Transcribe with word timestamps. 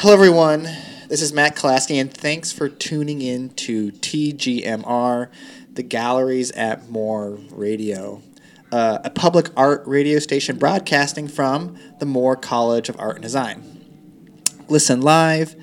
Hello, 0.00 0.14
everyone. 0.14 0.62
This 1.08 1.20
is 1.20 1.34
Matt 1.34 1.56
Kalasky, 1.56 2.00
and 2.00 2.10
thanks 2.10 2.52
for 2.52 2.70
tuning 2.70 3.20
in 3.20 3.50
to 3.50 3.92
TGMR, 3.92 5.28
the 5.74 5.82
Galleries 5.82 6.50
at 6.52 6.88
Moore 6.88 7.38
Radio, 7.50 8.22
uh, 8.72 9.00
a 9.04 9.10
public 9.10 9.50
art 9.58 9.82
radio 9.86 10.18
station 10.18 10.56
broadcasting 10.56 11.28
from 11.28 11.76
the 11.98 12.06
Moore 12.06 12.34
College 12.34 12.88
of 12.88 12.98
Art 12.98 13.16
and 13.16 13.22
Design. 13.22 13.84
Listen 14.68 15.02
live, 15.02 15.54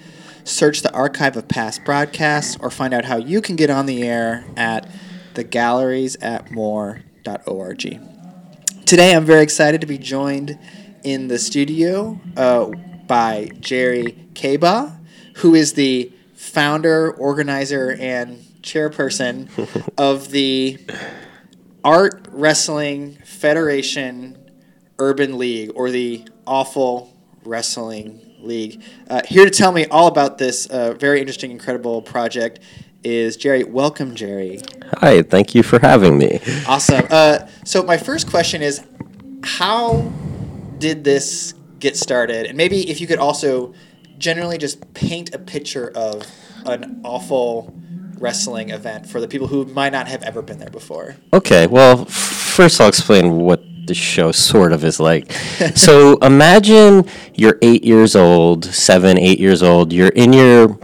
search 0.43 0.83
the 0.83 0.93
archive 0.93 1.35
of 1.35 1.47
past 1.47 1.83
broadcasts, 1.83 2.57
or 2.59 2.69
find 2.69 2.93
out 2.93 3.05
how 3.05 3.17
you 3.17 3.41
can 3.41 3.55
get 3.55 3.71
on 3.71 3.87
the 3.87 4.03
air 4.03 4.45
at 4.55 4.87
thegalleriesatmore.org. 5.33 7.99
Today, 8.85 9.15
I'm 9.15 9.25
very 9.25 9.41
excited 9.41 9.81
to 9.81 9.87
be 9.87 9.97
joined 9.97 10.59
in 11.03 11.27
the 11.27 11.39
studio 11.39 12.19
uh, 12.37 12.69
by 13.07 13.49
Jerry 13.59 14.27
Kaba, 14.35 14.99
who 15.37 15.55
is 15.55 15.73
the 15.73 16.11
founder, 16.35 17.11
organizer, 17.11 17.95
and 17.99 18.39
chairperson 18.61 19.49
of 19.97 20.31
the 20.31 20.77
Art 21.83 22.27
Wrestling 22.31 23.17
Federation 23.23 24.37
Urban 24.99 25.37
League, 25.37 25.71
or 25.75 25.89
the 25.89 26.27
Awful 26.45 27.13
Wrestling 27.43 28.35
League. 28.39 28.81
Uh, 29.09 29.21
here 29.25 29.45
to 29.45 29.51
tell 29.51 29.71
me 29.71 29.85
all 29.87 30.07
about 30.07 30.37
this 30.37 30.65
uh, 30.67 30.93
very 30.93 31.19
interesting, 31.19 31.51
incredible 31.51 32.01
project 32.01 32.59
is 33.03 33.37
Jerry. 33.37 33.63
Welcome, 33.63 34.15
Jerry. 34.15 34.61
Hi, 34.97 35.21
thank 35.21 35.55
you 35.55 35.63
for 35.63 35.79
having 35.79 36.17
me. 36.17 36.39
Awesome. 36.67 37.05
Uh, 37.09 37.47
so 37.63 37.83
my 37.83 37.97
first 37.97 38.29
question 38.29 38.61
is, 38.61 38.83
how 39.43 40.11
did 40.77 41.03
this 41.03 41.53
get 41.79 41.97
started? 41.97 42.45
And 42.45 42.57
maybe 42.57 42.89
if 42.89 43.01
you 43.01 43.07
could 43.07 43.19
also 43.19 43.73
generally 44.17 44.57
just 44.57 44.93
paint 44.93 45.33
a 45.33 45.39
picture 45.39 45.91
of 45.95 46.25
an 46.65 47.01
awful 47.03 47.73
wrestling 48.19 48.69
event 48.71 49.07
for 49.07 49.21
the 49.21 49.27
people 49.27 49.47
who 49.47 49.65
might 49.65 49.91
not 49.91 50.07
have 50.07 50.23
ever 50.23 50.41
been 50.41 50.57
there 50.57 50.69
before. 50.69 51.15
Okay, 51.33 51.67
well, 51.67 52.05
first 52.05 52.81
I'll 52.81 52.87
explain 52.87 53.37
what 53.37 53.63
the 53.85 53.93
show 53.93 54.31
sort 54.31 54.73
of 54.73 54.83
is 54.83 54.99
like. 54.99 55.31
so 55.75 56.17
imagine 56.17 57.05
you're 57.35 57.57
eight 57.61 57.83
years 57.83 58.15
old, 58.15 58.65
seven, 58.65 59.17
eight 59.17 59.39
years 59.39 59.63
old, 59.63 59.93
you're 59.93 60.09
in 60.09 60.33
your 60.33 60.77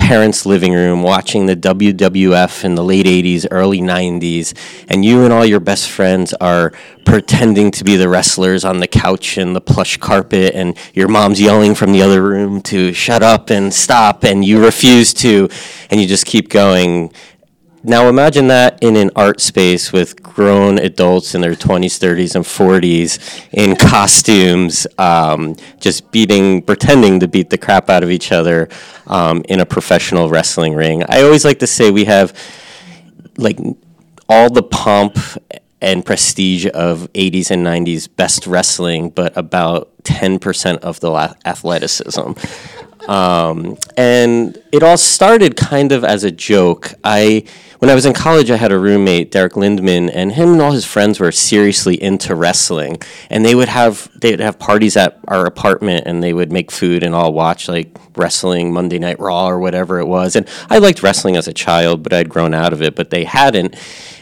parents' 0.00 0.46
living 0.46 0.72
room 0.72 1.02
watching 1.02 1.46
the 1.46 1.54
WWF 1.54 2.64
in 2.64 2.74
the 2.74 2.82
late 2.82 3.06
80s, 3.06 3.46
early 3.50 3.80
90s, 3.80 4.54
and 4.88 5.04
you 5.04 5.22
and 5.22 5.32
all 5.32 5.44
your 5.44 5.60
best 5.60 5.88
friends 5.88 6.32
are 6.40 6.72
pretending 7.04 7.70
to 7.70 7.84
be 7.84 7.96
the 7.96 8.08
wrestlers 8.08 8.64
on 8.64 8.80
the 8.80 8.88
couch 8.88 9.36
and 9.36 9.54
the 9.54 9.60
plush 9.60 9.98
carpet, 9.98 10.54
and 10.54 10.76
your 10.94 11.06
mom's 11.06 11.40
yelling 11.40 11.74
from 11.74 11.92
the 11.92 12.02
other 12.02 12.22
room 12.22 12.60
to 12.62 12.92
shut 12.92 13.22
up 13.22 13.50
and 13.50 13.72
stop, 13.72 14.24
and 14.24 14.44
you 14.44 14.64
refuse 14.64 15.14
to, 15.14 15.48
and 15.90 16.00
you 16.00 16.06
just 16.06 16.26
keep 16.26 16.48
going. 16.48 17.12
Now 17.82 18.08
imagine 18.08 18.48
that 18.48 18.82
in 18.82 18.94
an 18.96 19.10
art 19.16 19.40
space 19.40 19.90
with 19.90 20.22
grown 20.22 20.78
adults 20.78 21.34
in 21.34 21.40
their 21.40 21.54
20s, 21.54 21.98
30s, 21.98 22.34
and 22.34 22.44
40s 22.44 23.48
in 23.52 23.74
costumes, 23.74 24.86
um, 24.98 25.56
just 25.78 26.10
beating, 26.10 26.60
pretending 26.60 27.20
to 27.20 27.28
beat 27.28 27.48
the 27.48 27.56
crap 27.56 27.88
out 27.88 28.02
of 28.02 28.10
each 28.10 28.32
other 28.32 28.68
um, 29.06 29.42
in 29.48 29.60
a 29.60 29.66
professional 29.66 30.28
wrestling 30.28 30.74
ring. 30.74 31.02
I 31.08 31.22
always 31.22 31.42
like 31.42 31.60
to 31.60 31.66
say 31.66 31.90
we 31.90 32.04
have 32.04 32.36
like 33.38 33.58
all 34.28 34.50
the 34.50 34.62
pomp 34.62 35.18
and 35.80 36.04
prestige 36.04 36.66
of 36.66 37.10
80s 37.14 37.50
and 37.50 37.64
90s 37.64 38.14
best 38.14 38.46
wrestling, 38.46 39.08
but 39.08 39.34
about 39.38 39.90
10% 40.04 40.78
of 40.80 41.00
the 41.00 41.34
athleticism. 41.46 42.32
Um, 43.10 43.76
and 43.96 44.56
it 44.70 44.84
all 44.84 44.96
started 44.96 45.56
kind 45.56 45.90
of 45.90 46.04
as 46.04 46.22
a 46.22 46.30
joke. 46.30 46.94
I, 47.02 47.42
when 47.80 47.90
I 47.90 47.94
was 47.96 48.06
in 48.06 48.12
college, 48.12 48.52
I 48.52 48.56
had 48.56 48.70
a 48.70 48.78
roommate, 48.78 49.32
Derek 49.32 49.56
Lindman, 49.56 50.10
and 50.10 50.30
him 50.30 50.52
and 50.52 50.62
all 50.62 50.70
his 50.70 50.84
friends 50.84 51.18
were 51.18 51.32
seriously 51.32 52.00
into 52.00 52.36
wrestling. 52.36 53.02
And 53.28 53.44
they 53.44 53.56
would 53.56 53.68
have 53.68 54.08
they 54.20 54.30
would 54.30 54.38
have 54.38 54.60
parties 54.60 54.96
at 54.96 55.18
our 55.26 55.44
apartment, 55.44 56.04
and 56.06 56.22
they 56.22 56.32
would 56.32 56.52
make 56.52 56.70
food 56.70 57.02
and 57.02 57.12
all 57.12 57.32
watch 57.32 57.68
like 57.68 57.98
wrestling, 58.16 58.72
Monday 58.72 59.00
Night 59.00 59.18
Raw 59.18 59.48
or 59.48 59.58
whatever 59.58 59.98
it 59.98 60.06
was. 60.06 60.36
And 60.36 60.48
I 60.68 60.78
liked 60.78 61.02
wrestling 61.02 61.36
as 61.36 61.48
a 61.48 61.52
child, 61.52 62.04
but 62.04 62.12
I'd 62.12 62.28
grown 62.28 62.54
out 62.54 62.72
of 62.72 62.80
it. 62.80 62.94
But 62.94 63.10
they 63.10 63.24
hadn't, 63.24 63.74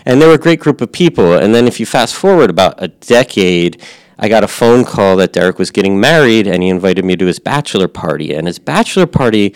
and 0.07 0.23
they 0.23 0.27
were 0.27 0.33
a 0.33 0.39
great 0.39 0.61
group 0.61 0.81
of 0.81 0.93
people. 0.93 1.35
And 1.35 1.55
then 1.55 1.69
if 1.69 1.79
you 1.79 1.85
fast 1.85 2.15
forward 2.15 2.49
about 2.49 2.83
a 2.83 2.89
decade 2.89 3.83
I 4.19 4.29
got 4.29 4.43
a 4.43 4.49
phone 4.49 4.85
call 4.85 5.17
that 5.17 5.33
Derek 5.33 5.59
was 5.59 5.71
getting 5.71 6.01
married 6.01 6.47
and 6.47 6.63
he 6.63 6.69
invited 6.69 7.05
me 7.05 7.17
to 7.17 7.27
his 7.27 7.39
bachelor 7.39 7.89
party. 7.89 8.35
And 8.35 8.47
his 8.47 8.59
bachelor 8.59 9.07
party 9.07 9.55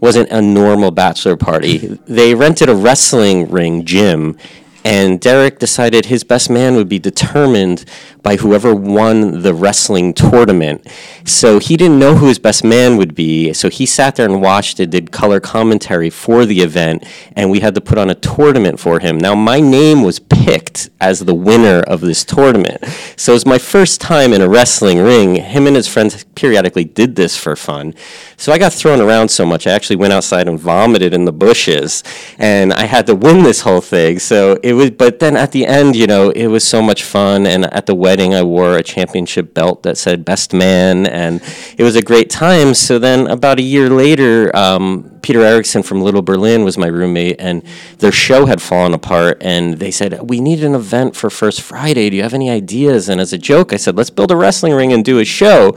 wasn't 0.00 0.30
a 0.30 0.42
normal 0.42 0.90
bachelor 0.90 1.36
party. 1.36 1.78
they 2.06 2.34
rented 2.34 2.68
a 2.68 2.74
wrestling 2.74 3.50
ring 3.50 3.84
gym 3.84 4.36
and 4.84 5.20
Derek 5.20 5.58
decided 5.58 6.06
his 6.06 6.24
best 6.24 6.50
man 6.50 6.76
would 6.76 6.88
be 6.88 6.98
determined 6.98 7.84
by 8.22 8.36
whoever 8.36 8.74
won 8.74 9.42
the 9.42 9.54
wrestling 9.54 10.12
tournament. 10.14 10.86
So 11.24 11.58
he 11.58 11.76
didn't 11.76 11.98
know 11.98 12.16
who 12.16 12.28
his 12.28 12.38
best 12.38 12.64
man 12.64 12.96
would 12.98 13.14
be. 13.14 13.52
So 13.54 13.70
he 13.70 13.86
sat 13.86 14.16
there 14.16 14.26
and 14.26 14.42
watched 14.42 14.80
it, 14.80 14.90
did 14.90 15.10
color 15.10 15.40
commentary 15.40 16.10
for 16.10 16.44
the 16.44 16.60
event, 16.60 17.04
and 17.34 17.50
we 17.50 17.60
had 17.60 17.74
to 17.74 17.80
put 17.80 17.98
on 17.98 18.10
a 18.10 18.14
tournament 18.14 18.78
for 18.78 19.00
him. 19.00 19.18
Now, 19.18 19.34
my 19.34 19.60
name 19.60 20.02
was 20.02 20.18
picked 20.18 20.90
as 21.00 21.20
the 21.20 21.34
winner 21.34 21.80
of 21.80 22.00
this 22.02 22.24
tournament. 22.24 22.84
So 23.16 23.32
it 23.32 23.36
was 23.36 23.46
my 23.46 23.58
first 23.58 24.00
time 24.00 24.32
in 24.32 24.42
a 24.42 24.48
wrestling 24.48 24.98
ring. 24.98 25.36
Him 25.36 25.66
and 25.66 25.76
his 25.76 25.88
friends 25.88 26.24
periodically 26.34 26.84
did 26.84 27.16
this 27.16 27.36
for 27.36 27.56
fun. 27.56 27.94
So 28.36 28.52
I 28.52 28.58
got 28.58 28.72
thrown 28.72 29.00
around 29.00 29.28
so 29.28 29.46
much, 29.46 29.66
I 29.66 29.72
actually 29.72 29.96
went 29.96 30.12
outside 30.12 30.48
and 30.48 30.58
vomited 30.58 31.14
in 31.14 31.24
the 31.24 31.32
bushes, 31.32 32.02
and 32.38 32.72
I 32.72 32.84
had 32.84 33.06
to 33.06 33.14
win 33.14 33.42
this 33.42 33.62
whole 33.62 33.80
thing. 33.80 34.18
So 34.18 34.58
it 34.62 34.73
was, 34.74 34.90
but 34.90 35.18
then 35.18 35.36
at 35.36 35.52
the 35.52 35.66
end, 35.66 35.96
you 35.96 36.06
know, 36.06 36.30
it 36.30 36.46
was 36.46 36.64
so 36.64 36.82
much 36.82 37.02
fun, 37.02 37.46
and 37.46 37.72
at 37.72 37.86
the 37.86 37.94
wedding, 37.94 38.34
I 38.34 38.42
wore 38.42 38.76
a 38.76 38.82
championship 38.82 39.54
belt 39.54 39.82
that 39.82 39.96
said 39.98 40.24
"Best 40.24 40.52
Man," 40.52 41.06
and 41.06 41.40
it 41.76 41.82
was 41.82 41.96
a 41.96 42.02
great 42.02 42.30
time. 42.30 42.74
So 42.74 42.98
then, 42.98 43.26
about 43.26 43.58
a 43.58 43.62
year 43.62 43.88
later, 43.90 44.54
um, 44.56 45.18
Peter 45.22 45.42
Erickson 45.42 45.82
from 45.82 46.02
Little 46.02 46.22
Berlin 46.22 46.64
was 46.64 46.76
my 46.78 46.86
roommate, 46.86 47.36
and 47.38 47.62
their 47.98 48.12
show 48.12 48.46
had 48.46 48.60
fallen 48.60 48.94
apart. 48.94 49.38
And 49.40 49.78
they 49.78 49.90
said, 49.90 50.28
"We 50.28 50.40
need 50.40 50.62
an 50.62 50.74
event 50.74 51.16
for 51.16 51.30
First 51.30 51.60
Friday. 51.60 52.10
Do 52.10 52.16
you 52.16 52.22
have 52.22 52.34
any 52.34 52.50
ideas?" 52.50 53.08
And 53.08 53.20
as 53.20 53.32
a 53.32 53.38
joke, 53.38 53.72
I 53.72 53.76
said, 53.76 53.96
"Let's 53.96 54.10
build 54.10 54.30
a 54.30 54.36
wrestling 54.36 54.72
ring 54.74 54.92
and 54.92 55.04
do 55.04 55.18
a 55.18 55.24
show." 55.24 55.74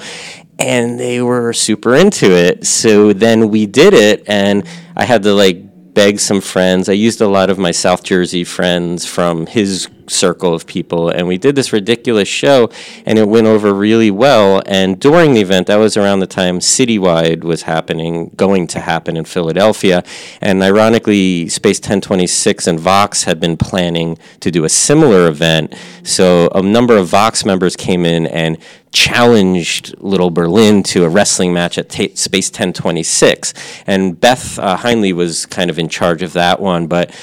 And 0.60 1.00
they 1.00 1.22
were 1.22 1.54
super 1.54 1.94
into 1.96 2.32
it. 2.32 2.66
So 2.66 3.14
then 3.14 3.50
we 3.50 3.68
did 3.68 3.94
it, 3.94 4.24
and 4.28 4.64
I 4.96 5.06
had 5.06 5.22
to 5.24 5.34
like 5.34 5.67
beg 5.98 6.20
some 6.20 6.42
friends. 6.42 6.90
I 6.90 6.94
used 6.94 7.22
a 7.22 7.28
lot 7.28 7.50
of 7.50 7.58
my 7.58 7.72
South 7.72 8.04
Jersey 8.04 8.44
friends 8.44 9.04
from 9.08 9.48
his 9.48 9.88
circle 10.10 10.54
of 10.54 10.66
people, 10.66 11.10
and 11.10 11.28
we 11.28 11.38
did 11.38 11.56
this 11.56 11.74
ridiculous 11.74 12.28
show, 12.28 12.70
and 13.06 13.18
it 13.20 13.28
went 13.28 13.48
over 13.48 13.74
really 13.74 14.12
well. 14.12 14.62
And 14.66 15.00
during 15.00 15.34
the 15.34 15.42
event, 15.42 15.68
that 15.68 15.78
was 15.78 15.98
around 15.98 16.20
the 16.20 16.28
time 16.28 16.60
Citywide 16.60 17.44
was 17.44 17.64
happening, 17.64 18.32
going 18.36 18.68
to 18.68 18.80
happen 18.80 19.18
in 19.18 19.26
Philadelphia, 19.26 20.04
and 20.42 20.62
ironically, 20.64 21.50
Space 21.50 21.78
1026 21.78 22.68
and 22.68 22.80
Vox 22.80 23.24
had 23.24 23.40
been 23.40 23.58
planning 23.58 24.18
to 24.40 24.52
do 24.52 24.64
a 24.64 24.70
similar 24.70 25.28
event. 25.28 25.74
So 26.04 26.50
a 26.54 26.62
number 26.62 26.98
of 26.98 27.08
Vox 27.08 27.46
members 27.46 27.76
came 27.76 28.06
in 28.06 28.28
and 28.28 28.58
challenged 28.92 29.94
Little 30.00 30.32
Berlin 30.32 30.82
to 30.82 31.04
a 31.04 31.10
wrestling 31.10 31.54
match 31.54 31.78
at 31.78 31.92
Space 31.92 32.50
1026. 32.50 33.54
And 33.86 34.20
Beth 34.20 34.58
uh, 34.58 34.78
Heinley 34.78 35.14
was 35.14 35.46
kind 35.46 35.70
of 35.70 35.78
in 35.78 35.90
charge 35.90 36.24
of 36.24 36.34
that 36.34 36.60
one, 36.60 36.88
but 36.88 37.14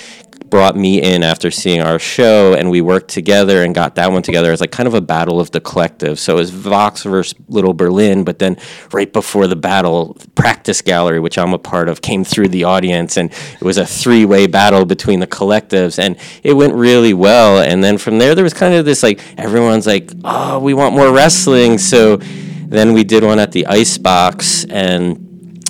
brought 0.55 0.77
me 0.77 1.03
in 1.03 1.25
after 1.25 1.51
seeing 1.51 1.81
our 1.81 1.99
show, 1.99 2.55
and 2.55 2.71
we 2.71 2.81
worked 2.81 3.09
together 3.09 3.65
and 3.65 3.75
got 3.75 3.97
that 3.97 4.13
one 4.13 4.23
together 4.23 4.53
as 4.53 4.61
like 4.61 4.71
kind 4.71 4.87
of 4.87 4.95
a 4.95 5.01
battle 5.01 5.41
of 5.41 5.51
the 5.51 5.61
collective. 5.61 6.17
So 6.17 6.35
it 6.35 6.37
was 6.37 6.51
Vox 6.51 7.03
versus 7.03 7.35
Little 7.49 7.75
Berlin, 7.75 8.23
but 8.23 8.39
then 8.39 8.57
right 8.93 9.13
before 9.13 9.49
the 9.49 9.57
battle, 9.57 10.17
Practice 10.37 10.81
Gallery, 10.81 11.19
which 11.19 11.39
I'm 11.39 11.53
a 11.55 11.59
part 11.59 11.89
of, 11.89 12.03
came 12.03 12.23
through 12.23 12.51
the 12.51 12.63
audience, 12.63 13.17
and 13.17 13.33
it 13.33 13.63
was 13.63 13.79
a 13.79 13.85
three 13.85 14.25
way 14.25 14.47
battle 14.47 14.85
between 14.85 15.19
the 15.19 15.27
collectives, 15.27 15.99
and 15.99 16.17
it 16.45 16.53
went 16.53 16.75
really 16.75 17.15
well. 17.15 17.59
And 17.59 17.83
then 17.83 17.99
from 17.99 18.19
there, 18.19 18.37
there 18.37 18.45
was 18.45 18.55
kind 18.55 18.75
of 18.75 18.85
this 18.85 19.03
like 19.03 19.21
everyone's 19.37 19.89
like, 19.89 20.13
oh, 20.23 20.61
we 20.61 20.73
want 20.73 20.95
more 20.95 21.13
wrestling, 21.13 21.79
so. 21.79 22.21
Then 22.67 22.93
we 22.93 23.05
did 23.05 23.23
one 23.23 23.39
at 23.39 23.53
the 23.53 23.67
Icebox, 23.67 24.65
and 24.65 25.25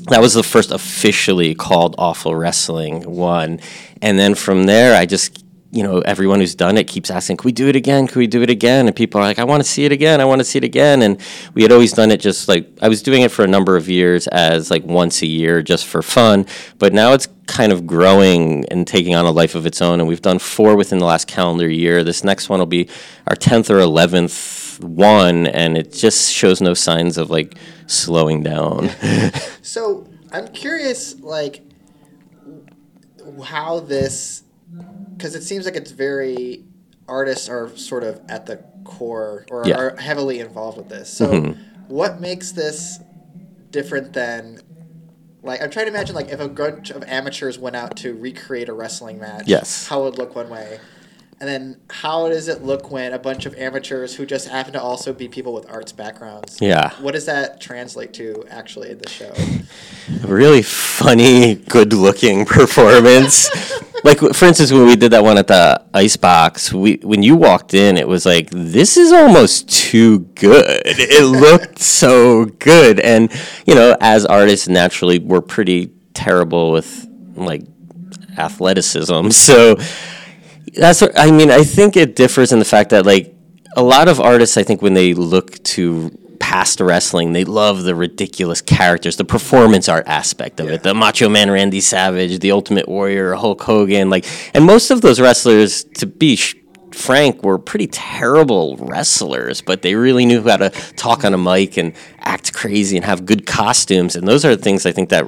that 0.09 0.21
was 0.21 0.35
the 0.35 0.43
first 0.43 0.71
officially 0.71 1.55
called 1.55 1.95
Awful 1.97 2.35
Wrestling 2.35 3.03
one. 3.03 3.61
And 4.05 4.19
then 4.19 4.35
from 4.35 4.65
there, 4.65 4.95
I 4.95 5.07
just, 5.07 5.47
you 5.71 5.83
know, 5.83 6.01
everyone 6.01 6.39
who's 6.41 6.55
done 6.55 6.77
it 6.77 6.87
keeps 6.87 7.11
asking, 7.11 7.39
can 7.39 7.49
we 7.49 7.53
do 7.53 7.69
it 7.69 7.75
again? 7.75 8.07
Can 8.07 8.19
we 8.19 8.27
do 8.27 8.43
it 8.43 8.51
again? 8.51 8.87
And 8.87 8.95
people 8.95 9.19
are 9.19 9.25
like, 9.25 9.39
I 9.39 9.45
want 9.45 9.63
to 9.63 9.69
see 9.69 9.87
it 9.87 9.93
again. 9.93 10.21
I 10.21 10.27
want 10.27 10.41
to 10.41 10.45
see 10.45 10.59
it 10.59 10.65
again. 10.65 11.01
And 11.01 11.19
we 11.55 11.63
had 11.63 11.73
always 11.73 11.95
done 11.95 12.11
it 12.11 12.21
just 12.21 12.47
like, 12.47 12.69
I 12.83 12.89
was 12.89 13.03
doing 13.03 13.23
it 13.23 13.31
for 13.31 13.47
a 13.47 13.49
number 13.49 13.79
of 13.79 13.89
years 13.89 14.27
as 14.27 14.71
like 14.71 14.85
once 14.85 15.23
a 15.23 15.27
year 15.27 15.63
just 15.63 15.87
for 15.87 16.03
fun. 16.03 16.45
But 16.79 16.93
now 16.93 17.15
it's 17.15 17.29
kind 17.47 17.73
of 17.73 17.87
growing 17.87 18.67
and 18.67 18.87
taking 18.87 19.15
on 19.15 19.25
a 19.25 19.31
life 19.31 19.55
of 19.55 19.65
its 19.65 19.81
own. 19.81 20.01
And 20.01 20.07
we've 20.07 20.21
done 20.21 20.39
four 20.39 20.77
within 20.77 20.99
the 20.99 21.07
last 21.07 21.27
calendar 21.27 21.67
year. 21.67 22.05
This 22.05 22.23
next 22.23 22.51
one 22.51 22.59
will 22.59 22.67
be 22.67 22.91
our 23.27 23.37
10th 23.37 23.71
or 23.71 23.79
11th 23.79 24.85
one, 24.85 25.47
and 25.47 25.79
it 25.79 25.95
just 25.95 26.31
shows 26.31 26.61
no 26.61 26.75
signs 26.75 27.17
of 27.17 27.31
like 27.31 27.57
slowing 27.87 28.43
down. 28.43 28.91
So 29.63 30.07
I'm 30.31 30.49
curious, 30.49 31.19
like, 31.21 31.64
how 33.45 33.81
this, 33.81 34.43
because 35.17 35.35
it 35.35 35.43
seems 35.43 35.65
like 35.65 35.77
it's 35.77 35.91
very 35.91 36.65
artists 37.09 37.49
are 37.49 37.69
sort 37.77 38.03
of 38.05 38.21
at 38.29 38.47
the 38.47 38.61
core 38.85 39.45
or 39.51 39.67
Yeah. 39.67 39.77
are 39.77 39.97
heavily 39.97 40.41
involved 40.41 40.77
with 40.79 40.89
this. 40.89 41.09
So 41.09 41.27
Mhm. 41.33 41.57
what 41.89 42.21
makes 42.21 42.53
this 42.53 43.01
different 43.71 44.13
than? 44.13 44.61
Like 45.43 45.61
I'm 45.63 45.69
trying 45.71 45.85
to 45.87 45.91
imagine, 45.93 46.15
like 46.15 46.31
if 46.31 46.41
a 46.41 46.49
bunch 46.49 46.91
of 46.91 47.03
amateurs 47.07 47.59
went 47.59 47.77
out 47.77 47.97
to 47.99 48.15
recreate 48.15 48.69
a 48.71 48.73
wrestling 48.73 49.19
match, 49.19 49.45
Yes. 49.47 49.87
how 49.89 50.01
it 50.01 50.05
would 50.05 50.19
look 50.19 50.35
one 50.35 50.49
way, 50.49 50.81
and 51.41 51.49
then 51.49 51.81
how 51.91 52.29
does 52.29 52.49
it 52.49 52.63
look 52.63 52.91
when 52.91 53.13
a 53.13 53.19
bunch 53.19 53.47
of 53.47 53.55
amateurs 53.57 54.15
who 54.15 54.25
just 54.27 54.49
happen 54.49 54.73
to 54.73 54.81
also 54.81 55.13
be 55.13 55.29
people 55.29 55.53
with 55.53 55.69
arts 55.71 55.93
backgrounds 55.93 56.61
yeah. 56.61 56.95
what 57.01 57.13
does 57.13 57.27
that 57.27 57.61
translate 57.61 58.13
to 58.13 58.45
actually 58.51 58.91
in 58.91 58.99
the 58.99 59.09
show? 59.09 59.33
a 60.23 60.27
really 60.27 60.63
funny, 60.63 61.55
good-looking 61.55 62.45
performance. 62.47 63.51
like 64.05 64.19
for 64.19 64.45
instance, 64.45 64.73
when 64.73 64.87
we 64.87 64.97
did 64.97 65.13
that 65.13 65.25
one 65.25 65.39
at 65.39 65.47
the 65.47 65.83
Icebox, 65.93 66.73
we 66.73 66.97
when 67.03 67.23
you 67.23 67.37
walked 67.37 67.75
in, 67.75 67.97
it 67.97 68.07
was 68.07 68.27
like 68.27 68.51
this 68.51 68.97
is 68.97 69.13
almost 69.13 69.69
too 69.69 70.21
good. 70.35 70.83
It 70.85 71.25
looked 71.25 71.79
so 71.79 72.47
good, 72.47 73.01
and 73.01 73.33
you 73.67 73.75
know, 73.75 73.97
as 74.01 74.27
artists, 74.27 74.69
naturally, 74.69 75.19
we're 75.19 75.41
pretty 75.41 75.93
terrible 76.13 76.73
with 76.73 77.07
like 77.35 77.63
athleticism. 78.37 79.31
So 79.31 79.77
that's 80.77 81.01
what 81.01 81.19
I 81.19 81.31
mean. 81.31 81.51
I 81.51 81.63
think 81.65 81.97
it 81.97 82.17
differs 82.17 82.53
in 82.53 82.59
the 82.59 82.65
fact 82.65 82.91
that 82.91 83.05
like 83.07 83.35
a 83.77 83.83
lot 83.83 84.09
of 84.09 84.21
artists, 84.21 84.57
I 84.57 84.63
think 84.63 84.83
when 84.83 84.95
they 84.95 85.15
look 85.15 85.63
to 85.65 86.11
past 86.41 86.81
wrestling, 86.81 87.33
they 87.33 87.45
love 87.45 87.83
the 87.85 87.95
ridiculous 87.95 88.61
characters, 88.61 89.17
the 89.17 89.25
performance 89.25 89.89
art 89.89 90.07
aspect 90.07 90.61
of 90.61 90.67
Yeah. 90.69 90.75
it, 90.75 90.83
the 90.83 90.95
Macho 90.95 91.29
Man 91.29 91.51
Randy 91.51 91.81
Savage, 91.81 92.39
the 92.41 92.51
Ultimate 92.53 92.89
Warrior 92.89 93.35
Hulk 93.35 93.63
Hogan, 93.63 94.11
like, 94.11 94.27
and 94.53 94.65
most 94.65 94.91
of 94.91 95.01
those 95.01 95.21
wrestlers, 95.21 95.85
to 95.95 96.07
be 96.07 96.37
sh- 96.37 96.55
frank, 96.93 97.43
were 97.43 97.59
pretty 97.59 97.87
terrible 97.87 98.77
wrestlers, 98.79 99.63
but 99.63 99.83
they 99.83 99.95
really 99.95 100.27
knew 100.27 100.43
how 100.43 100.57
to 100.59 100.71
talk 100.97 101.25
on 101.25 101.33
a 101.35 101.39
mic 101.39 101.77
and 101.79 101.95
act 102.21 102.53
crazy 102.53 102.97
and 102.97 103.07
have 103.07 103.25
good 103.27 103.47
costumes, 103.47 104.15
and 104.15 104.29
those 104.29 104.45
are 104.45 104.55
the 104.55 104.63
things 104.63 104.85
I 104.87 104.93
think 104.93 105.09
that 105.09 105.25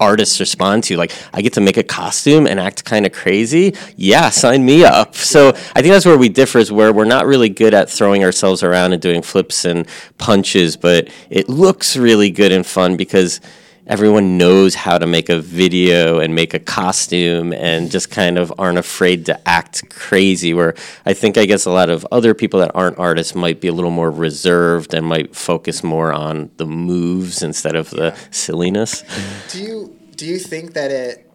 artists 0.00 0.40
respond 0.40 0.84
to. 0.84 0.96
Like, 0.96 1.12
I 1.32 1.42
get 1.42 1.52
to 1.54 1.60
make 1.60 1.76
a 1.76 1.82
costume 1.82 2.46
and 2.46 2.58
act 2.60 2.84
kind 2.84 3.06
of 3.06 3.12
crazy. 3.12 3.74
Yeah, 3.96 4.30
sign 4.30 4.64
me 4.64 4.84
up. 4.84 5.14
So 5.14 5.48
I 5.48 5.82
think 5.82 5.92
that's 5.92 6.06
where 6.06 6.18
we 6.18 6.28
differ 6.28 6.58
is 6.58 6.72
where 6.72 6.92
we're 6.92 7.04
not 7.04 7.26
really 7.26 7.48
good 7.48 7.74
at 7.74 7.90
throwing 7.90 8.24
ourselves 8.24 8.62
around 8.62 8.92
and 8.92 9.02
doing 9.02 9.22
flips 9.22 9.64
and 9.64 9.86
punches, 10.18 10.76
but 10.76 11.08
it 11.30 11.48
looks 11.48 11.96
really 11.96 12.30
good 12.30 12.52
and 12.52 12.66
fun 12.66 12.96
because 12.96 13.40
everyone 13.86 14.36
knows 14.36 14.74
how 14.74 14.98
to 14.98 15.06
make 15.06 15.28
a 15.28 15.38
video 15.38 16.18
and 16.18 16.34
make 16.34 16.54
a 16.54 16.58
costume 16.58 17.52
and 17.52 17.90
just 17.90 18.10
kind 18.10 18.38
of 18.38 18.52
aren't 18.58 18.78
afraid 18.78 19.26
to 19.26 19.48
act 19.48 19.88
crazy 19.90 20.52
where 20.52 20.74
i 21.04 21.12
think 21.12 21.38
i 21.38 21.46
guess 21.46 21.66
a 21.66 21.70
lot 21.70 21.88
of 21.88 22.06
other 22.10 22.34
people 22.34 22.60
that 22.60 22.70
aren't 22.74 22.98
artists 22.98 23.34
might 23.34 23.60
be 23.60 23.68
a 23.68 23.72
little 23.72 23.90
more 23.90 24.10
reserved 24.10 24.94
and 24.94 25.06
might 25.06 25.34
focus 25.34 25.82
more 25.82 26.12
on 26.12 26.50
the 26.56 26.66
moves 26.66 27.42
instead 27.42 27.76
of 27.76 27.90
the 27.90 28.16
silliness. 28.30 29.04
Do 29.50 29.62
you 29.62 29.98
do 30.16 30.26
you 30.26 30.38
think 30.38 30.74
that 30.74 30.90
it 30.90 31.30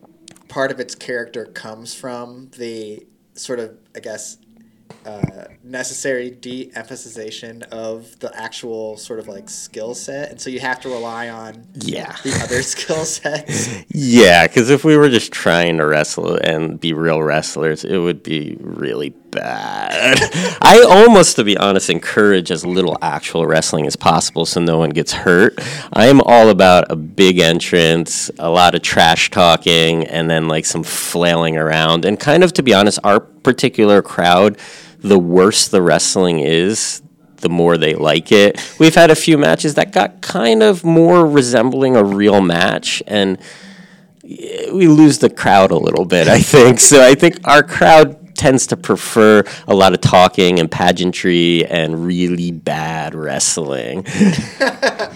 part 0.47 0.71
of 0.71 0.79
its 0.79 0.95
character 0.95 1.45
comes 1.45 1.93
from 1.93 2.49
the 2.57 3.05
sort 3.33 3.59
of 3.59 3.77
I 3.95 3.99
guess 3.99 4.37
uh, 5.05 5.45
necessary 5.63 6.31
de-emphasization 6.31 7.63
of 7.63 8.19
the 8.19 8.35
actual 8.39 8.97
sort 8.97 9.19
of 9.19 9.27
like 9.27 9.49
skill 9.49 9.93
set, 9.93 10.31
and 10.31 10.41
so 10.41 10.49
you 10.49 10.59
have 10.59 10.79
to 10.81 10.89
rely 10.89 11.29
on 11.29 11.67
yeah 11.75 12.15
the 12.23 12.33
other 12.43 12.61
skill 12.61 13.05
sets. 13.05 13.83
Yeah, 13.89 14.47
because 14.47 14.69
if 14.69 14.83
we 14.83 14.97
were 14.97 15.09
just 15.09 15.31
trying 15.31 15.77
to 15.77 15.85
wrestle 15.85 16.35
and 16.35 16.79
be 16.79 16.93
real 16.93 17.21
wrestlers, 17.21 17.83
it 17.83 17.97
would 17.97 18.23
be 18.23 18.57
really 18.59 19.13
bad. 19.31 20.19
I 20.61 20.85
almost, 20.87 21.37
to 21.37 21.43
be 21.43 21.57
honest, 21.57 21.89
encourage 21.89 22.51
as 22.51 22.65
little 22.65 22.97
actual 23.01 23.47
wrestling 23.47 23.87
as 23.87 23.95
possible 23.95 24.45
so 24.45 24.59
no 24.59 24.77
one 24.77 24.91
gets 24.91 25.13
hurt. 25.13 25.59
I 25.93 26.07
am 26.07 26.21
all 26.21 26.49
about 26.49 26.91
a 26.91 26.95
big 26.95 27.39
entrance, 27.39 28.29
a 28.37 28.49
lot 28.49 28.75
of 28.75 28.81
trash 28.81 29.31
talking, 29.31 30.05
and 30.05 30.29
then 30.29 30.47
like 30.47 30.65
some 30.65 30.83
flailing 30.83 31.57
around. 31.57 32.05
And 32.05 32.19
kind 32.19 32.43
of, 32.43 32.53
to 32.53 32.63
be 32.63 32.73
honest, 32.73 32.99
our 33.03 33.19
particular 33.19 34.01
crowd, 34.01 34.57
the 34.99 35.17
worse 35.17 35.67
the 35.67 35.81
wrestling 35.81 36.39
is, 36.39 37.01
the 37.37 37.49
more 37.49 37.77
they 37.77 37.95
like 37.95 38.31
it. 38.31 38.61
We've 38.79 38.95
had 38.95 39.11
a 39.11 39.15
few 39.15 39.37
matches 39.37 39.73
that 39.75 39.91
got 39.91 40.21
kind 40.21 40.61
of 40.63 40.83
more 40.83 41.25
resembling 41.25 41.95
a 41.95 42.03
real 42.03 42.39
match, 42.41 43.01
and 43.07 43.39
eh, 44.23 44.71
we 44.71 44.87
lose 44.87 45.19
the 45.19 45.29
crowd 45.29 45.71
a 45.71 45.77
little 45.77 46.05
bit, 46.05 46.27
I 46.27 46.39
think. 46.39 46.79
so 46.79 47.03
I 47.03 47.15
think 47.15 47.39
our 47.45 47.63
crowd 47.63 48.20
tends 48.41 48.65
to 48.65 48.75
prefer 48.75 49.43
a 49.67 49.75
lot 49.75 49.93
of 49.93 50.01
talking 50.01 50.59
and 50.59 50.69
pageantry 50.71 51.63
and 51.67 52.03
really 52.03 52.51
bad 52.51 53.13
wrestling. 53.13 54.05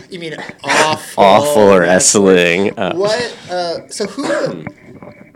You 0.10 0.19
mean 0.19 0.36
awful, 0.63 1.24
Awful 1.24 1.80
wrestling. 1.80 2.77
Uh, 2.77 2.94
What? 2.94 3.38
Uh, 3.50 3.88
so 3.89 4.06
who 4.06 4.63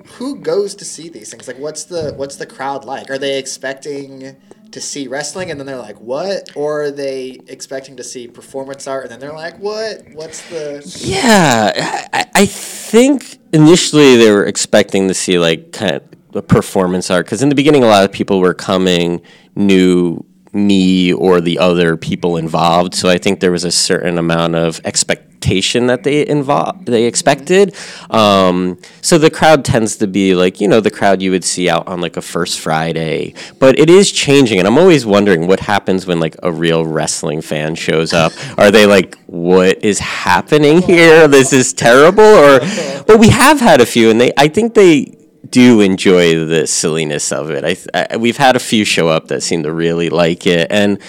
who 0.06 0.36
goes 0.38 0.76
to 0.76 0.86
see 0.86 1.10
these 1.10 1.32
things? 1.32 1.48
Like, 1.48 1.58
what's 1.58 1.86
the 1.86 2.14
what's 2.16 2.36
the 2.38 2.46
crowd 2.46 2.86
like? 2.86 3.10
Are 3.10 3.18
they 3.18 3.40
expecting 3.40 4.36
to 4.72 4.80
see 4.80 5.08
wrestling 5.08 5.50
and 5.50 5.60
then 5.60 5.66
they're 5.66 5.78
like, 5.78 6.00
"What?" 6.00 6.56
Or 6.56 6.84
are 6.84 6.92
they 6.92 7.40
expecting 7.48 7.98
to 7.98 8.04
see 8.04 8.28
performance 8.28 8.88
art 8.88 9.04
and 9.04 9.12
then 9.12 9.20
they're 9.20 9.34
like, 9.34 9.58
"What? 9.60 10.04
What's 10.14 10.48
the?" 10.50 10.84
Yeah, 11.00 12.08
I, 12.14 12.26
I 12.36 12.46
think 12.46 13.40
initially 13.52 14.16
they 14.18 14.32
were 14.32 14.46
expecting 14.46 15.08
to 15.08 15.14
see 15.14 15.40
like 15.40 15.72
kind 15.72 15.96
of 15.96 16.04
a 16.34 16.42
performance 16.42 17.10
art 17.10 17.26
because 17.26 17.42
in 17.42 17.50
the 17.50 17.56
beginning 17.56 17.84
a 17.84 17.88
lot 17.88 18.04
of 18.04 18.12
people 18.12 18.40
were 18.40 18.54
coming 18.54 19.22
knew 19.56 20.24
me 20.54 21.14
or 21.14 21.42
the 21.42 21.60
other 21.60 21.98
people 21.98 22.38
involved, 22.38 22.96
so 22.96 23.10
I 23.10 23.18
think 23.18 23.40
there 23.40 23.52
was 23.52 23.64
a 23.64 23.72
certain 23.72 24.18
amount 24.18 24.56
of 24.56 24.82
expectation 24.84 25.88
that 25.88 26.04
they 26.04 26.28
involved 26.28 26.86
they 26.86 27.06
expected. 27.06 27.76
Um, 28.10 28.78
so 29.02 29.18
the 29.18 29.30
crowd 29.30 29.64
tends 29.64 29.98
to 29.98 30.08
be 30.08 30.36
like 30.36 30.60
you 30.60 30.68
know 30.68 30.80
the 30.80 30.92
crowd 30.92 31.22
you 31.22 31.32
would 31.32 31.44
see 31.44 31.70
out 31.70 31.88
on 31.88 32.02
like 32.02 32.18
a 32.18 32.22
first 32.22 32.60
Friday, 32.60 33.34
but 33.60 33.78
it 33.80 33.90
is 33.90 34.12
changing, 34.12 34.60
and 34.60 34.68
I'm 34.68 34.78
always 34.78 35.06
wondering 35.06 35.48
what 35.48 35.60
happens 35.60 36.08
when 36.08 36.20
like 36.20 36.36
a 36.42 36.52
real 36.52 36.86
wrestling 36.86 37.42
fan 37.42 37.76
shows 37.76 38.14
up. 38.14 38.34
Are 38.58 38.72
they 38.72 38.86
like, 38.86 39.18
what 39.28 39.84
is 39.84 40.00
happening 40.00 40.82
here? 40.82 41.28
This 41.28 41.54
is 41.54 41.74
terrible, 41.74 42.24
or 42.24 42.60
but 43.06 43.20
we 43.20 43.30
have 43.30 43.60
had 43.60 43.82
a 43.82 43.86
few, 43.86 44.10
and 44.10 44.20
they 44.20 44.32
I 44.36 44.48
think 44.48 44.74
they 44.74 45.16
do 45.50 45.82
enjoy 45.82 46.46
the 46.46 46.68
silliness 46.68 47.32
of 47.32 47.50
it. 47.52 47.64
I, 47.94 48.08
I 48.12 48.18
we've 48.18 48.38
had 48.38 48.56
a 48.56 48.60
few 48.60 48.86
show 48.86 49.08
up 49.08 49.28
that 49.28 49.42
seem 49.42 49.64
to 49.64 49.72
really 49.72 50.10
like 50.10 50.48
it, 50.48 50.72
and 50.72 51.00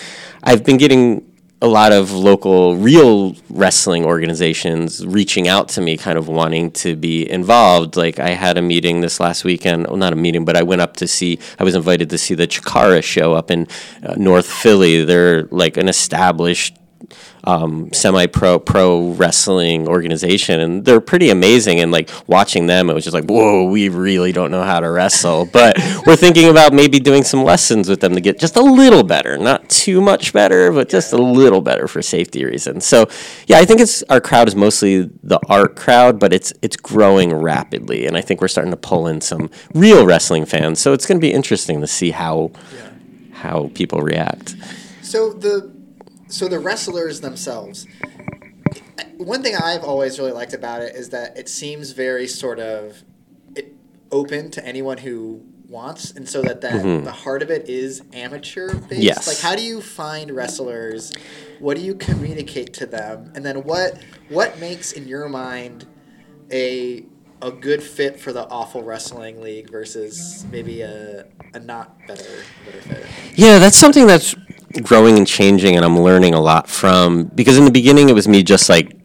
I've 0.43 0.65
been 0.65 0.77
getting 0.77 1.31
a 1.63 1.67
lot 1.67 1.93
of 1.93 2.13
local 2.13 2.77
real 2.77 3.37
wrestling 3.51 4.05
organizations 4.05 5.07
reaching 5.07 5.47
out 5.47 5.69
to 5.69 5.81
me 5.81 5.97
kind 5.97 6.19
of 6.19 6.27
wanting 6.27 6.71
to 6.71 6.97
be 6.97 7.31
involved 7.31 7.97
like 7.97 8.19
i 8.19 8.31
had 8.31 8.57
a 8.57 8.63
meeting 8.63 9.03
this 9.03 9.21
last 9.21 9.45
weekend 9.45 9.87
well 9.87 9.97
not 9.97 10.13
a 10.13 10.17
meeting 10.17 10.45
but 10.45 10.57
i 10.57 10.63
went 10.63 10.81
up 10.81 10.97
to 10.97 11.07
see 11.07 11.39
i 11.59 11.65
was 11.65 11.75
invited 11.75 12.09
to 12.09 12.17
see 12.17 12.35
the 12.35 12.47
chikara 12.47 13.03
show 13.03 13.35
up 13.35 13.51
in 13.51 13.67
uh, 14.03 14.15
north 14.17 14.47
philly 14.47 15.05
they're 15.05 15.43
like 15.51 15.77
an 15.77 15.89
established 15.89 16.77
um, 17.45 17.93
semi-pro 17.93 18.59
pro 18.59 19.13
wrestling 19.13 19.89
organization 19.89 20.61
and 20.61 20.85
they're 20.85 21.01
pretty 21.01 21.31
amazing. 21.31 21.81
And 21.81 21.91
like 21.91 22.11
watching 22.27 22.67
them 22.67 22.91
it 22.91 22.95
was 22.95 23.05
just 23.05 23.15
like 23.15 23.25
whoa 23.25 23.65
we 23.65 23.89
really 23.89 24.33
don't 24.33 24.51
know 24.51 24.63
how 24.63 24.81
to 24.81 24.91
wrestle. 24.91 25.47
But 25.47 25.77
we're 26.07 26.17
thinking 26.17 26.49
about 26.49 26.73
maybe 26.73 26.99
doing 26.99 27.23
some 27.23 27.45
lessons 27.45 27.89
with 27.89 28.01
them 28.01 28.15
to 28.15 28.21
get 28.21 28.39
just 28.39 28.57
a 28.57 28.63
little 28.63 29.03
better. 29.03 29.37
Not 29.39 29.69
too 29.69 30.01
much 30.01 30.33
better 30.33 30.73
but 30.73 30.89
just 30.89 31.13
a 31.13 31.19
little 31.19 31.61
better 31.61 31.89
for 31.89 32.03
safety 32.03 32.45
reasons. 32.45 32.85
So 32.85 33.09
yeah 33.47 33.59
i 33.59 33.65
think 33.65 33.81
it's 33.81 34.03
our 34.05 34.21
crowd 34.21 34.49
is 34.49 34.55
mostly 34.55 35.11
the 35.23 35.41
art 35.49 35.77
crowd 35.77 36.19
but 36.19 36.33
it's 36.33 36.53
it's 36.63 36.77
growing 36.77 37.33
rapidly. 37.33 38.07
And 38.07 38.17
i 38.17 38.21
think 38.21 38.41
we're 38.41 38.49
starting 38.49 38.73
to 38.73 38.77
pull 38.77 39.07
in 39.07 39.21
some 39.21 39.51
real 39.75 40.07
wrestling 40.07 40.47
fans. 40.47 40.81
So 40.81 40.93
it's 40.93 41.07
going 41.07 41.19
to 41.19 41.25
be 41.25 41.33
interesting 41.33 41.81
to 41.81 41.87
see 41.87 42.11
how 42.11 42.53
how 43.41 43.71
people 43.75 44.01
react. 44.01 44.55
So 45.03 45.33
the 45.33 45.73
so 46.31 46.49
the 46.49 46.59
wrestlers 46.59 47.21
themselves. 47.21 47.87
One 49.17 49.43
thing 49.43 49.55
I've 49.55 49.85
always 49.85 50.19
really 50.19 50.33
liked 50.33 50.55
about 50.55 50.83
it 50.83 50.95
is 50.95 51.11
that 51.11 51.37
it 51.37 51.49
seems 51.49 51.93
very 51.93 52.27
sort 52.27 52.59
of 52.59 53.03
open 54.13 54.51
to 54.53 54.65
anyone 54.67 54.99
who 54.99 55.45
wants, 55.69 56.11
and 56.11 56.29
so 56.29 56.43
that, 56.43 56.61
that 56.63 57.05
the 57.05 57.13
heart 57.13 57.43
of 57.43 57.51
it 57.51 57.69
is 57.69 58.03
amateur 58.13 58.75
based. 58.75 58.91
Mm-hmm. 58.91 59.03
Yes. 59.03 59.29
Like, 59.29 59.39
how 59.39 59.55
do 59.55 59.63
you 59.63 59.81
find 59.81 60.31
wrestlers? 60.33 61.13
What 61.59 61.77
do 61.77 61.83
you 61.83 61.95
communicate 61.95 62.73
to 62.75 62.87
them? 62.87 63.33
And 63.35 63.45
then 63.45 63.63
what 63.63 64.03
what 64.29 64.59
makes 64.59 64.93
in 64.93 65.07
your 65.07 65.29
mind 65.29 65.87
a 66.51 67.05
a 67.43 67.51
good 67.51 67.83
fit 67.83 68.21
for 68.21 68.33
the 68.33 68.47
awful 68.49 68.83
wrestling 68.83 69.41
league 69.41 69.71
versus 69.71 70.45
maybe 70.51 70.83
a, 70.83 71.27
a 71.55 71.61
not 71.61 71.97
better 72.07 72.45
better 72.67 72.81
fit? 72.83 73.07
Yeah, 73.35 73.59
that's 73.59 73.77
something 73.77 74.07
that's 74.07 74.35
growing 74.83 75.17
and 75.17 75.27
changing, 75.27 75.77
and 75.77 75.85
I'm 75.85 75.99
learning 75.99 76.35
a 76.35 76.41
lot 76.41 76.69
from 76.69 77.25
because 77.35 77.59
in 77.59 77.65
the 77.65 77.71
beginning 77.71 78.09
it 78.09 78.15
was 78.15 78.29
me 78.29 78.43
just 78.43 78.69
like 78.69 78.97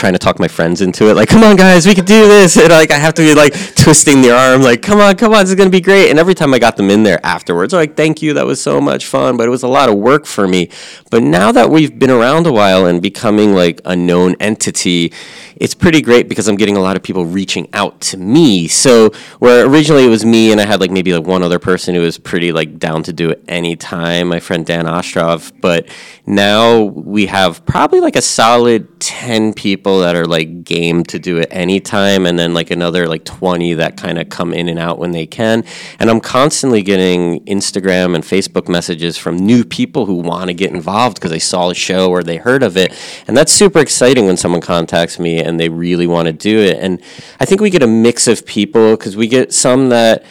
trying 0.00 0.14
to 0.14 0.18
talk 0.18 0.40
my 0.40 0.48
friends 0.48 0.80
into 0.80 1.10
it. 1.10 1.14
Like, 1.14 1.28
come 1.28 1.44
on, 1.44 1.56
guys, 1.56 1.86
we 1.86 1.94
can 1.94 2.06
do 2.06 2.26
this. 2.26 2.56
And 2.60 2.70
like, 2.70 2.90
I 2.90 2.98
have 2.98 3.14
to 3.14 3.22
be 3.22 3.34
like 3.34 3.54
twisting 3.74 4.22
their 4.22 4.34
arm, 4.34 4.62
like, 4.62 4.82
come 4.82 4.98
on, 4.98 5.16
come 5.16 5.32
on, 5.32 5.40
this 5.40 5.50
is 5.50 5.54
gonna 5.56 5.70
be 5.70 5.80
great. 5.80 6.10
And 6.10 6.18
every 6.18 6.34
time 6.34 6.52
I 6.52 6.58
got 6.58 6.76
them 6.76 6.90
in 6.90 7.02
there 7.02 7.24
afterwards, 7.24 7.72
like, 7.72 7.96
thank 7.96 8.22
you, 8.22 8.34
that 8.34 8.46
was 8.46 8.60
so 8.60 8.80
much 8.80 9.06
fun. 9.06 9.36
But 9.36 9.46
it 9.46 9.50
was 9.50 9.62
a 9.62 9.68
lot 9.68 9.88
of 9.88 9.96
work 9.96 10.26
for 10.26 10.46
me. 10.48 10.70
But 11.10 11.22
now 11.22 11.52
that 11.52 11.70
we've 11.70 11.98
been 11.98 12.10
around 12.10 12.46
a 12.46 12.52
while 12.52 12.86
and 12.86 13.00
becoming 13.00 13.54
like 13.54 13.80
a 13.84 13.96
known 13.96 14.36
entity, 14.40 15.12
it's 15.56 15.74
pretty 15.74 16.00
great 16.00 16.28
because 16.28 16.48
I'm 16.48 16.56
getting 16.56 16.76
a 16.76 16.80
lot 16.80 16.96
of 16.96 17.02
people 17.02 17.26
reaching 17.26 17.68
out 17.74 18.00
to 18.02 18.16
me. 18.16 18.68
So 18.68 19.10
where 19.38 19.66
originally 19.66 20.06
it 20.06 20.08
was 20.08 20.24
me 20.24 20.52
and 20.52 20.60
I 20.60 20.66
had 20.66 20.80
like 20.80 20.90
maybe 20.90 21.12
like 21.12 21.26
one 21.26 21.42
other 21.42 21.58
person 21.58 21.94
who 21.94 22.00
was 22.00 22.16
pretty 22.16 22.52
like 22.52 22.78
down 22.78 23.02
to 23.04 23.12
do 23.12 23.30
it 23.30 23.44
anytime, 23.48 24.28
my 24.28 24.40
friend 24.40 24.64
Dan 24.64 24.88
Ostrov. 24.88 25.52
But 25.60 25.88
now 26.26 26.82
we 26.82 27.26
have 27.26 27.64
probably 27.66 28.00
like 28.00 28.16
a 28.16 28.22
solid 28.22 29.00
10 29.00 29.52
people 29.54 29.89
that 29.98 30.14
are 30.14 30.24
like 30.24 30.64
game 30.64 31.02
to 31.04 31.18
do 31.18 31.38
it 31.38 31.48
anytime 31.50 32.24
and 32.24 32.38
then 32.38 32.54
like 32.54 32.70
another 32.70 33.08
like 33.08 33.24
20 33.24 33.74
that 33.74 33.96
kind 33.96 34.18
of 34.18 34.28
come 34.28 34.54
in 34.54 34.68
and 34.68 34.78
out 34.78 34.98
when 34.98 35.10
they 35.10 35.26
can. 35.26 35.64
And 35.98 36.08
I'm 36.08 36.20
constantly 36.20 36.82
getting 36.82 37.44
Instagram 37.46 38.14
and 38.14 38.22
Facebook 38.22 38.68
messages 38.68 39.18
from 39.18 39.36
new 39.36 39.64
people 39.64 40.06
who 40.06 40.14
want 40.14 40.46
to 40.48 40.54
get 40.54 40.70
involved 40.70 41.16
because 41.16 41.32
they 41.32 41.40
saw 41.40 41.70
a 41.70 41.74
show 41.74 42.08
or 42.10 42.22
they 42.22 42.36
heard 42.36 42.62
of 42.62 42.76
it. 42.76 42.96
And 43.26 43.36
that's 43.36 43.52
super 43.52 43.80
exciting 43.80 44.26
when 44.26 44.36
someone 44.36 44.60
contacts 44.60 45.18
me 45.18 45.40
and 45.42 45.58
they 45.58 45.68
really 45.68 46.06
want 46.06 46.26
to 46.26 46.32
do 46.32 46.60
it. 46.60 46.78
And 46.78 47.02
I 47.40 47.44
think 47.44 47.60
we 47.60 47.70
get 47.70 47.82
a 47.82 47.88
mix 47.88 48.28
of 48.28 48.46
people 48.46 48.96
because 48.96 49.16
we 49.16 49.26
get 49.26 49.52
some 49.52 49.88
that 49.88 50.24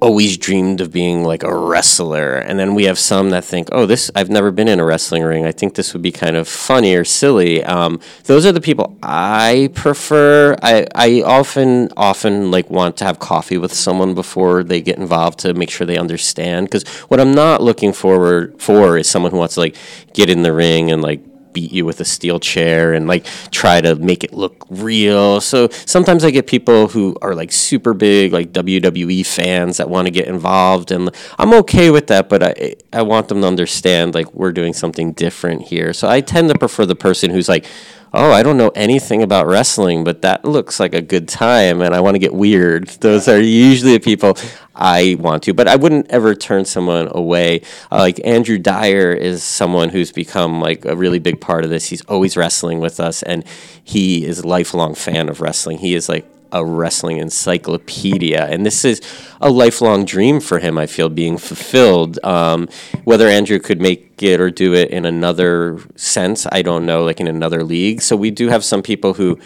always 0.00 0.36
dreamed 0.36 0.80
of 0.80 0.92
being 0.92 1.24
like 1.24 1.42
a 1.42 1.56
wrestler. 1.56 2.36
And 2.36 2.58
then 2.58 2.74
we 2.74 2.84
have 2.84 2.98
some 2.98 3.30
that 3.30 3.44
think 3.44 3.68
oh 3.72 3.86
this 3.86 4.10
i've 4.14 4.30
never 4.30 4.50
been 4.50 4.68
in 4.68 4.80
a 4.80 4.84
wrestling 4.84 5.22
ring. 5.22 5.44
I 5.44 5.52
think 5.52 5.74
this 5.74 5.92
would 5.92 6.02
be 6.02 6.12
kind 6.12 6.36
of 6.36 6.46
funny 6.48 6.94
or 6.94 7.04
silly. 7.04 7.64
Um, 7.64 8.00
those 8.24 8.46
are 8.46 8.52
the 8.52 8.60
people 8.60 8.96
i 9.02 9.70
prefer. 9.74 10.56
I, 10.62 10.86
I 10.94 11.22
often 11.22 11.90
often 11.96 12.50
like 12.50 12.70
want 12.70 12.96
to 12.98 13.04
have 13.04 13.18
coffee 13.18 13.58
with 13.58 13.72
someone 13.72 14.14
before 14.14 14.62
they 14.62 14.80
get 14.80 14.98
involved 14.98 15.40
to 15.40 15.54
make 15.54 15.70
sure 15.70 15.86
they 15.86 15.98
understand. 15.98 16.66
Because 16.66 16.86
what 17.08 17.20
i'm 17.20 17.34
not 17.34 17.62
looking 17.62 17.92
forward 17.92 18.60
for 18.60 18.98
is 18.98 19.08
someone 19.08 19.32
who 19.32 19.38
wants 19.38 19.54
to 19.54 19.60
like 19.60 19.76
get 20.12 20.30
in 20.30 20.42
the 20.42 20.52
ring 20.52 20.90
and 20.90 21.02
like 21.02 21.20
beat 21.52 21.72
you 21.72 21.84
with 21.84 22.00
a 22.00 22.04
steel 22.04 22.40
chair 22.40 22.92
and 22.94 23.06
like 23.06 23.24
try 23.50 23.80
to 23.80 23.94
make 23.96 24.24
it 24.24 24.32
look 24.32 24.66
real. 24.70 25.40
So 25.40 25.68
sometimes 25.70 26.24
I 26.24 26.30
get 26.30 26.46
people 26.46 26.88
who 26.88 27.16
are 27.22 27.34
like 27.34 27.52
super 27.52 27.94
big 27.94 28.32
like 28.32 28.52
WWE 28.52 29.26
fans 29.26 29.76
that 29.78 29.88
want 29.88 30.06
to 30.06 30.10
get 30.10 30.28
involved 30.28 30.90
and 30.90 31.10
I'm 31.38 31.52
okay 31.54 31.90
with 31.90 32.08
that, 32.08 32.28
but 32.28 32.42
I 32.42 32.76
I 32.92 33.02
want 33.02 33.28
them 33.28 33.40
to 33.42 33.46
understand 33.46 34.14
like 34.14 34.32
we're 34.34 34.52
doing 34.52 34.72
something 34.72 35.12
different 35.12 35.62
here. 35.62 35.92
So 35.92 36.08
I 36.08 36.20
tend 36.20 36.48
to 36.50 36.58
prefer 36.58 36.86
the 36.86 36.96
person 36.96 37.30
who's 37.30 37.48
like 37.48 37.66
oh, 38.12 38.32
I 38.32 38.42
don't 38.42 38.56
know 38.56 38.70
anything 38.74 39.22
about 39.22 39.46
wrestling, 39.46 40.04
but 40.04 40.22
that 40.22 40.44
looks 40.44 40.80
like 40.80 40.94
a 40.94 41.02
good 41.02 41.28
time 41.28 41.80
and 41.82 41.94
I 41.94 42.00
want 42.00 42.14
to 42.14 42.18
get 42.18 42.34
weird. 42.34 42.88
Those 42.88 43.28
are 43.28 43.40
usually 43.40 43.92
the 43.92 44.00
people 44.00 44.36
I 44.74 45.16
want 45.18 45.42
to, 45.44 45.54
but 45.54 45.68
I 45.68 45.76
wouldn't 45.76 46.10
ever 46.10 46.34
turn 46.34 46.64
someone 46.64 47.08
away. 47.10 47.62
Uh, 47.90 47.98
like 47.98 48.20
Andrew 48.24 48.58
Dyer 48.58 49.12
is 49.12 49.42
someone 49.42 49.88
who's 49.90 50.12
become 50.12 50.60
like 50.60 50.84
a 50.84 50.96
really 50.96 51.18
big 51.18 51.40
part 51.40 51.64
of 51.64 51.70
this. 51.70 51.88
He's 51.88 52.02
always 52.02 52.36
wrestling 52.36 52.80
with 52.80 53.00
us 53.00 53.22
and 53.22 53.44
he 53.82 54.24
is 54.24 54.38
a 54.38 54.46
lifelong 54.46 54.94
fan 54.94 55.28
of 55.28 55.40
wrestling. 55.40 55.78
He 55.78 55.94
is 55.94 56.08
like 56.08 56.26
a 56.52 56.64
wrestling 56.64 57.18
encyclopedia. 57.18 58.46
And 58.46 58.64
this 58.64 58.84
is 58.84 59.00
a 59.40 59.50
lifelong 59.50 60.04
dream 60.04 60.40
for 60.40 60.58
him, 60.58 60.78
I 60.78 60.86
feel, 60.86 61.08
being 61.08 61.38
fulfilled. 61.38 62.18
Um, 62.24 62.68
whether 63.04 63.28
Andrew 63.28 63.58
could 63.58 63.80
make 63.80 64.22
it 64.22 64.40
or 64.40 64.50
do 64.50 64.74
it 64.74 64.90
in 64.90 65.04
another 65.04 65.78
sense, 65.96 66.46
I 66.50 66.62
don't 66.62 66.86
know, 66.86 67.04
like 67.04 67.20
in 67.20 67.28
another 67.28 67.62
league. 67.62 68.02
So 68.02 68.16
we 68.16 68.30
do 68.30 68.48
have 68.48 68.64
some 68.64 68.82
people 68.82 69.14
who 69.14 69.38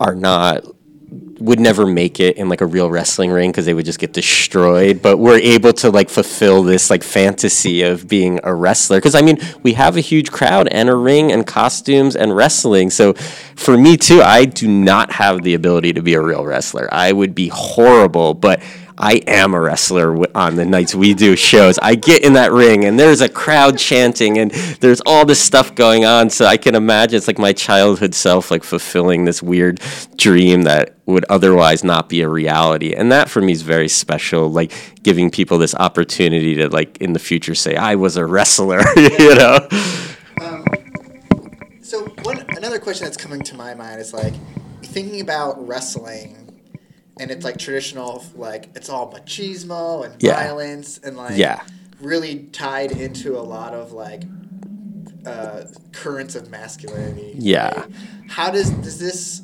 are 0.00 0.14
not 0.14 0.64
would 1.10 1.60
never 1.60 1.86
make 1.86 2.20
it 2.20 2.36
in 2.36 2.48
like 2.48 2.60
a 2.60 2.66
real 2.66 2.90
wrestling 2.90 3.30
ring 3.30 3.50
because 3.50 3.64
they 3.64 3.74
would 3.74 3.84
just 3.84 3.98
get 3.98 4.12
destroyed. 4.12 5.00
But 5.00 5.18
we're 5.18 5.38
able 5.38 5.72
to 5.74 5.90
like 5.90 6.10
fulfill 6.10 6.62
this 6.62 6.90
like 6.90 7.02
fantasy 7.02 7.82
of 7.82 8.08
being 8.08 8.40
a 8.42 8.54
wrestler 8.54 8.98
because 8.98 9.14
I 9.14 9.22
mean 9.22 9.38
we 9.62 9.74
have 9.74 9.96
a 9.96 10.00
huge 10.00 10.30
crowd 10.30 10.68
and 10.68 10.88
a 10.88 10.94
ring 10.94 11.32
and 11.32 11.46
costumes 11.46 12.16
and 12.16 12.34
wrestling. 12.34 12.90
So 12.90 13.14
for 13.14 13.76
me 13.76 13.96
too, 13.96 14.20
I 14.20 14.44
do 14.44 14.68
not 14.68 15.12
have 15.12 15.42
the 15.42 15.54
ability 15.54 15.92
to 15.94 16.02
be 16.02 16.14
a 16.14 16.20
real 16.20 16.44
wrestler. 16.44 16.88
I 16.92 17.12
would 17.12 17.34
be 17.34 17.48
horrible, 17.48 18.34
but 18.34 18.60
I 18.98 19.22
am 19.28 19.54
a 19.54 19.60
wrestler 19.60 20.26
on 20.36 20.56
the 20.56 20.64
nights 20.64 20.92
we 20.92 21.14
do 21.14 21.36
shows. 21.36 21.78
I 21.78 21.94
get 21.94 22.24
in 22.24 22.32
that 22.32 22.50
ring 22.50 22.84
and 22.84 22.98
there's 22.98 23.20
a 23.20 23.28
crowd 23.28 23.78
chanting 23.78 24.38
and 24.38 24.50
there's 24.80 25.00
all 25.06 25.24
this 25.24 25.40
stuff 25.40 25.74
going 25.76 26.04
on. 26.04 26.30
So 26.30 26.44
I 26.44 26.56
can 26.56 26.74
imagine 26.74 27.16
it's 27.16 27.28
like 27.28 27.38
my 27.38 27.52
childhood 27.52 28.12
self 28.12 28.50
like 28.50 28.64
fulfilling 28.64 29.24
this 29.24 29.40
weird 29.40 29.80
dream 30.16 30.62
that 30.62 30.96
would 31.06 31.24
otherwise 31.30 31.84
not 31.84 32.08
be 32.08 32.22
a 32.22 32.28
reality. 32.28 32.92
And 32.92 33.12
that 33.12 33.30
for 33.30 33.40
me 33.40 33.52
is 33.52 33.62
very 33.62 33.88
special. 33.88 34.50
Like 34.50 34.72
giving 35.04 35.30
people 35.30 35.58
this 35.58 35.76
opportunity 35.76 36.56
to 36.56 36.68
like 36.68 36.98
in 36.98 37.12
the 37.12 37.20
future 37.20 37.54
say 37.54 37.76
I 37.76 37.94
was 37.94 38.16
a 38.16 38.26
wrestler, 38.26 38.80
you 38.96 39.34
know. 39.36 39.68
Um, 40.42 40.64
so 41.82 42.04
one 42.22 42.44
another 42.56 42.80
question 42.80 43.04
that's 43.04 43.16
coming 43.16 43.42
to 43.42 43.56
my 43.56 43.74
mind 43.74 44.00
is 44.00 44.12
like 44.12 44.34
thinking 44.82 45.20
about 45.20 45.64
wrestling 45.68 46.47
and 47.20 47.30
it's 47.30 47.44
like 47.44 47.58
traditional 47.58 48.24
like 48.34 48.70
it's 48.74 48.88
all 48.88 49.12
machismo 49.12 50.04
and 50.04 50.22
yeah. 50.22 50.34
violence 50.34 50.98
and 50.98 51.16
like 51.16 51.36
yeah. 51.36 51.62
really 52.00 52.44
tied 52.52 52.92
into 52.92 53.38
a 53.38 53.42
lot 53.42 53.74
of 53.74 53.92
like 53.92 54.22
uh, 55.26 55.64
currents 55.92 56.34
of 56.34 56.50
masculinity. 56.50 57.34
Yeah. 57.36 57.80
Right? 57.80 57.90
How 58.28 58.50
does 58.50 58.70
does 58.70 58.98
this? 58.98 59.42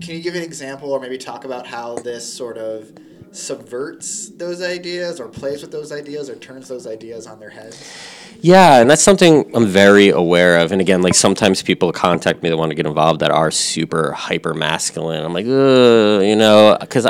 Can 0.00 0.14
you 0.14 0.22
give 0.22 0.34
an 0.34 0.42
example 0.42 0.92
or 0.92 1.00
maybe 1.00 1.18
talk 1.18 1.44
about 1.44 1.66
how 1.66 1.96
this 1.96 2.30
sort 2.32 2.58
of 2.58 2.92
subverts 3.32 4.30
those 4.30 4.62
ideas 4.62 5.20
or 5.20 5.28
plays 5.28 5.62
with 5.62 5.72
those 5.72 5.92
ideas 5.92 6.28
or 6.28 6.36
turns 6.36 6.68
those 6.68 6.86
ideas 6.86 7.26
on 7.26 7.40
their 7.40 7.50
heads? 7.50 7.92
Yeah, 8.42 8.80
and 8.80 8.90
that's 8.90 9.02
something 9.02 9.50
I'm 9.54 9.66
very 9.66 10.08
aware 10.08 10.58
of. 10.60 10.72
And 10.72 10.80
again, 10.80 11.02
like 11.02 11.14
sometimes 11.14 11.62
people 11.62 11.92
contact 11.92 12.42
me 12.42 12.48
that 12.48 12.56
want 12.56 12.70
to 12.70 12.74
get 12.74 12.86
involved 12.86 13.20
that 13.20 13.30
are 13.30 13.50
super 13.50 14.12
hyper 14.12 14.54
masculine. 14.54 15.22
I'm 15.24 15.34
like, 15.34 15.44
you 15.44 16.36
know, 16.36 16.76
because 16.80 17.06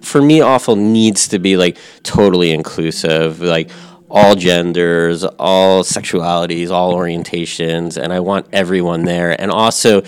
for 0.00 0.22
me, 0.22 0.40
awful 0.40 0.76
needs 0.76 1.28
to 1.28 1.38
be 1.38 1.56
like 1.56 1.76
totally 2.02 2.52
inclusive, 2.52 3.40
like 3.40 3.70
all 4.10 4.34
genders, 4.34 5.24
all 5.24 5.82
sexualities, 5.82 6.70
all 6.70 6.94
orientations, 6.94 8.02
and 8.02 8.12
I 8.12 8.20
want 8.20 8.46
everyone 8.52 9.04
there. 9.04 9.38
And 9.38 9.50
also, 9.50 10.02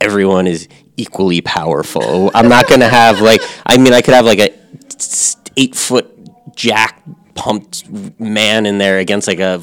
everyone 0.00 0.46
is 0.46 0.68
equally 0.96 1.40
powerful. 1.40 2.30
I'm 2.34 2.48
not 2.48 2.68
gonna 2.68 2.88
have 2.88 3.20
like, 3.20 3.42
I 3.64 3.78
mean, 3.78 3.94
I 3.94 4.02
could 4.02 4.14
have 4.14 4.26
like 4.26 4.40
a 4.40 4.52
eight 5.56 5.74
foot 5.74 6.08
jack 6.54 7.02
pumped 7.34 7.88
man 8.20 8.66
in 8.66 8.76
there 8.76 8.98
against 8.98 9.26
like 9.26 9.40
a 9.40 9.62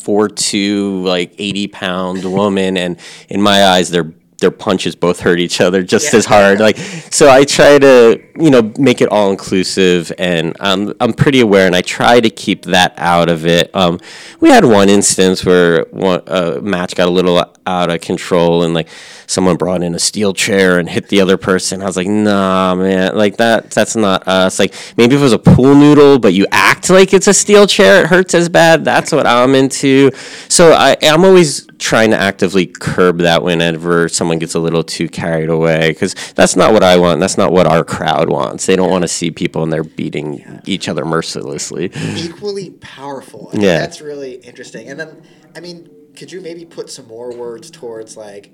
four 0.00 0.28
two 0.28 1.02
like 1.04 1.34
eighty 1.38 1.66
pound 1.66 2.24
woman, 2.24 2.76
and 2.76 2.98
in 3.28 3.40
my 3.42 3.66
eyes, 3.66 3.90
their 3.90 4.12
their 4.40 4.50
punches 4.50 4.94
both 4.94 5.20
hurt 5.20 5.38
each 5.38 5.60
other 5.60 5.82
just 5.82 6.12
yeah. 6.12 6.18
as 6.18 6.26
hard. 6.26 6.60
Like 6.60 6.76
so, 6.76 7.30
I 7.30 7.44
try 7.44 7.78
to 7.78 8.22
you 8.38 8.50
know 8.50 8.72
make 8.78 9.00
it 9.00 9.08
all 9.08 9.30
inclusive, 9.30 10.12
and 10.18 10.56
I'm 10.60 10.94
I'm 11.00 11.12
pretty 11.12 11.40
aware, 11.40 11.66
and 11.66 11.76
I 11.76 11.82
try 11.82 12.20
to 12.20 12.30
keep 12.30 12.64
that 12.64 12.94
out 12.96 13.28
of 13.28 13.46
it. 13.46 13.74
Um, 13.74 14.00
we 14.40 14.50
had 14.50 14.64
one 14.64 14.88
instance 14.88 15.44
where 15.44 15.84
one 15.90 16.22
a 16.26 16.60
match 16.60 16.94
got 16.96 17.08
a 17.08 17.10
little 17.10 17.38
out 17.66 17.90
of 17.90 18.00
control, 18.00 18.62
and 18.64 18.74
like 18.74 18.88
someone 19.26 19.56
brought 19.56 19.82
in 19.82 19.94
a 19.94 19.98
steel 19.98 20.32
chair 20.32 20.78
and 20.78 20.88
hit 20.88 21.08
the 21.08 21.20
other 21.20 21.36
person. 21.36 21.82
I 21.82 21.86
was 21.86 21.96
like, 21.96 22.08
nah, 22.08 22.74
man, 22.74 23.16
like 23.16 23.36
that. 23.36 23.70
That's 23.70 23.94
not 23.94 24.26
us. 24.26 24.58
Like 24.58 24.74
maybe 24.96 25.14
if 25.14 25.20
it 25.20 25.24
was 25.24 25.32
a 25.32 25.38
pool 25.38 25.74
noodle, 25.74 26.18
but 26.18 26.32
you 26.32 26.46
act 26.50 26.90
like 26.90 27.14
it's 27.14 27.28
a 27.28 27.34
steel 27.34 27.66
chair, 27.66 28.02
it 28.02 28.08
hurts 28.08 28.34
as 28.34 28.48
bad. 28.48 28.84
That's 28.84 29.12
what 29.12 29.26
I'm 29.26 29.54
into. 29.54 30.10
So 30.48 30.72
I, 30.72 30.96
I'm 31.02 31.24
always 31.24 31.66
trying 31.78 32.10
to 32.10 32.16
actively 32.16 32.66
curb 32.66 33.18
that 33.18 33.42
whenever 33.42 34.08
someone 34.08 34.29
gets 34.38 34.54
a 34.54 34.60
little 34.60 34.82
too 34.82 35.08
carried 35.08 35.50
away, 35.50 35.90
because 35.90 36.14
that's 36.34 36.56
not 36.56 36.72
what 36.72 36.82
I 36.82 36.98
want. 36.98 37.20
That's 37.20 37.38
not 37.38 37.52
what 37.52 37.66
our 37.66 37.84
crowd 37.84 38.30
wants. 38.30 38.66
They 38.66 38.76
don't 38.76 38.90
want 38.90 39.02
to 39.02 39.08
see 39.08 39.30
people 39.30 39.62
and 39.62 39.72
they're 39.72 39.84
beating 39.84 40.38
yeah. 40.38 40.60
each 40.66 40.88
other 40.88 41.04
mercilessly. 41.04 41.90
Equally 41.94 42.70
powerful. 42.70 43.50
yeah, 43.52 43.78
that's 43.78 44.00
really 44.00 44.34
interesting. 44.36 44.88
And 44.88 44.98
then, 44.98 45.22
I 45.56 45.60
mean, 45.60 45.90
could 46.16 46.32
you 46.32 46.40
maybe 46.40 46.64
put 46.64 46.90
some 46.90 47.06
more 47.06 47.34
words 47.34 47.70
towards 47.70 48.16
like 48.16 48.52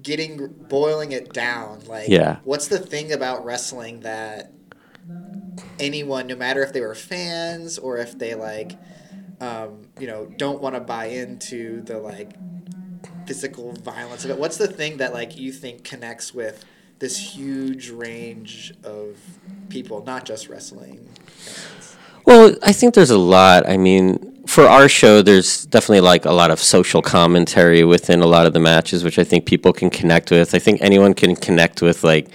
getting 0.00 0.48
boiling 0.68 1.12
it 1.12 1.32
down 1.32 1.80
like 1.86 2.08
yeah 2.08 2.38
what's 2.44 2.68
the 2.68 2.78
thing 2.78 3.12
about 3.12 3.44
wrestling 3.44 4.00
that 4.00 4.52
anyone 5.78 6.26
no 6.26 6.34
matter 6.34 6.62
if 6.62 6.72
they 6.72 6.80
were 6.80 6.94
fans 6.94 7.78
or 7.78 7.98
if 7.98 8.18
they 8.18 8.34
like 8.34 8.72
um, 9.40 9.82
you 9.98 10.06
know 10.06 10.26
don't 10.36 10.62
want 10.62 10.74
to 10.74 10.80
buy 10.80 11.06
into 11.06 11.82
the 11.82 11.98
like 11.98 12.32
physical 13.26 13.72
violence 13.72 14.24
of 14.24 14.30
it. 14.30 14.38
What's 14.38 14.56
the 14.56 14.68
thing 14.68 14.98
that 14.98 15.12
like 15.12 15.36
you 15.36 15.52
think 15.52 15.84
connects 15.84 16.34
with 16.34 16.64
this 16.98 17.18
huge 17.18 17.90
range 17.90 18.72
of 18.84 19.16
people 19.68 20.04
not 20.04 20.24
just 20.24 20.48
wrestling 20.48 21.08
well 22.24 22.54
i 22.62 22.72
think 22.72 22.94
there's 22.94 23.10
a 23.10 23.18
lot. 23.18 23.68
I 23.68 23.76
mean 23.76 24.32
for 24.46 24.66
our 24.66 24.88
show, 24.88 25.22
there's 25.22 25.66
definitely 25.66 26.00
like 26.00 26.24
a 26.24 26.32
lot 26.32 26.50
of 26.50 26.60
social 26.60 27.00
commentary 27.00 27.84
within 27.84 28.20
a 28.20 28.26
lot 28.26 28.46
of 28.46 28.52
the 28.52 28.60
matches, 28.60 29.04
which 29.04 29.18
I 29.18 29.24
think 29.24 29.46
people 29.46 29.72
can 29.72 29.88
connect 29.88 30.30
with. 30.30 30.54
I 30.54 30.58
think 30.58 30.80
anyone 30.82 31.14
can 31.14 31.36
connect 31.36 31.80
with 31.80 32.04
like 32.04 32.28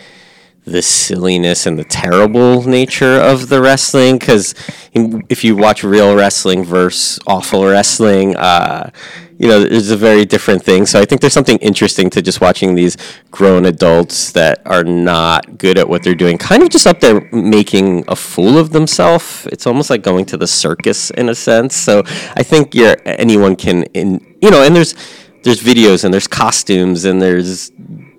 the 0.68 0.82
silliness 0.82 1.66
and 1.66 1.80
the 1.80 1.84
terrible 1.84 2.64
nature 2.68 3.20
of 3.20 3.50
the 3.50 3.62
wrestling? 3.62 4.18
Because 4.18 4.54
if 4.94 5.44
you 5.44 5.56
watch 5.56 5.84
real 5.84 6.16
wrestling 6.16 6.64
versus 6.64 7.20
awful 7.28 7.66
wrestling 7.66 8.36
uh, 8.36 8.92
you 9.40 9.48
know 9.48 9.62
it's 9.62 9.90
a 9.90 9.98
very 9.98 10.26
different 10.26 10.64
thing. 10.64 10.86
So 10.86 11.00
i 11.00 11.06
think 11.06 11.22
there's 11.22 11.34
something 11.34 11.58
interesting 11.60 12.10
to 12.12 12.22
just 12.22 12.42
watching 12.42 12.76
these 12.76 12.98
grown 13.32 13.66
adults 13.66 14.32
that 14.32 14.62
are 14.66 14.84
not 14.84 15.58
good 15.58 15.78
at 15.78 15.88
what 15.88 16.04
they're 16.04 16.16
doing 16.16 16.38
kind 16.38 16.64
of 16.64 16.70
just 16.70 16.88
up 16.88 17.00
there 17.00 17.30
making 17.32 18.04
a 18.08 18.16
fool 18.16 18.58
of 18.58 18.72
themselves. 18.72 19.48
It's 19.52 19.68
almost 19.68 19.90
like 19.90 20.02
going 20.04 20.26
to 20.26 20.38
the 20.38 20.48
circus 20.48 21.12
in 21.12 21.30
a 21.30 21.36
sense. 21.36 21.76
So 21.76 22.04
i 22.36 22.44
think 22.44 22.74
you're 22.74 22.98
anyone 23.06 23.56
can 23.56 23.84
in 23.94 24.36
you 24.42 24.50
know 24.52 24.64
and 24.64 24.76
there's 24.76 24.96
there's 25.44 25.62
videos 25.62 26.04
and 26.04 26.14
there's 26.14 26.28
costumes 26.28 27.06
and 27.06 27.22
there's 27.22 27.72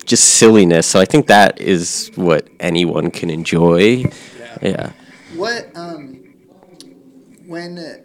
just 0.09 0.25
silliness. 0.25 0.87
So 0.87 0.99
I 0.99 1.05
think 1.05 1.27
that 1.29 1.61
is 1.61 2.11
what 2.17 2.49
anyone 2.59 3.11
can 3.11 3.31
enjoy. 3.31 4.05
Yeah. 4.39 4.59
yeah. 4.63 4.93
What 5.37 5.71
um 5.77 6.25
when 7.47 8.05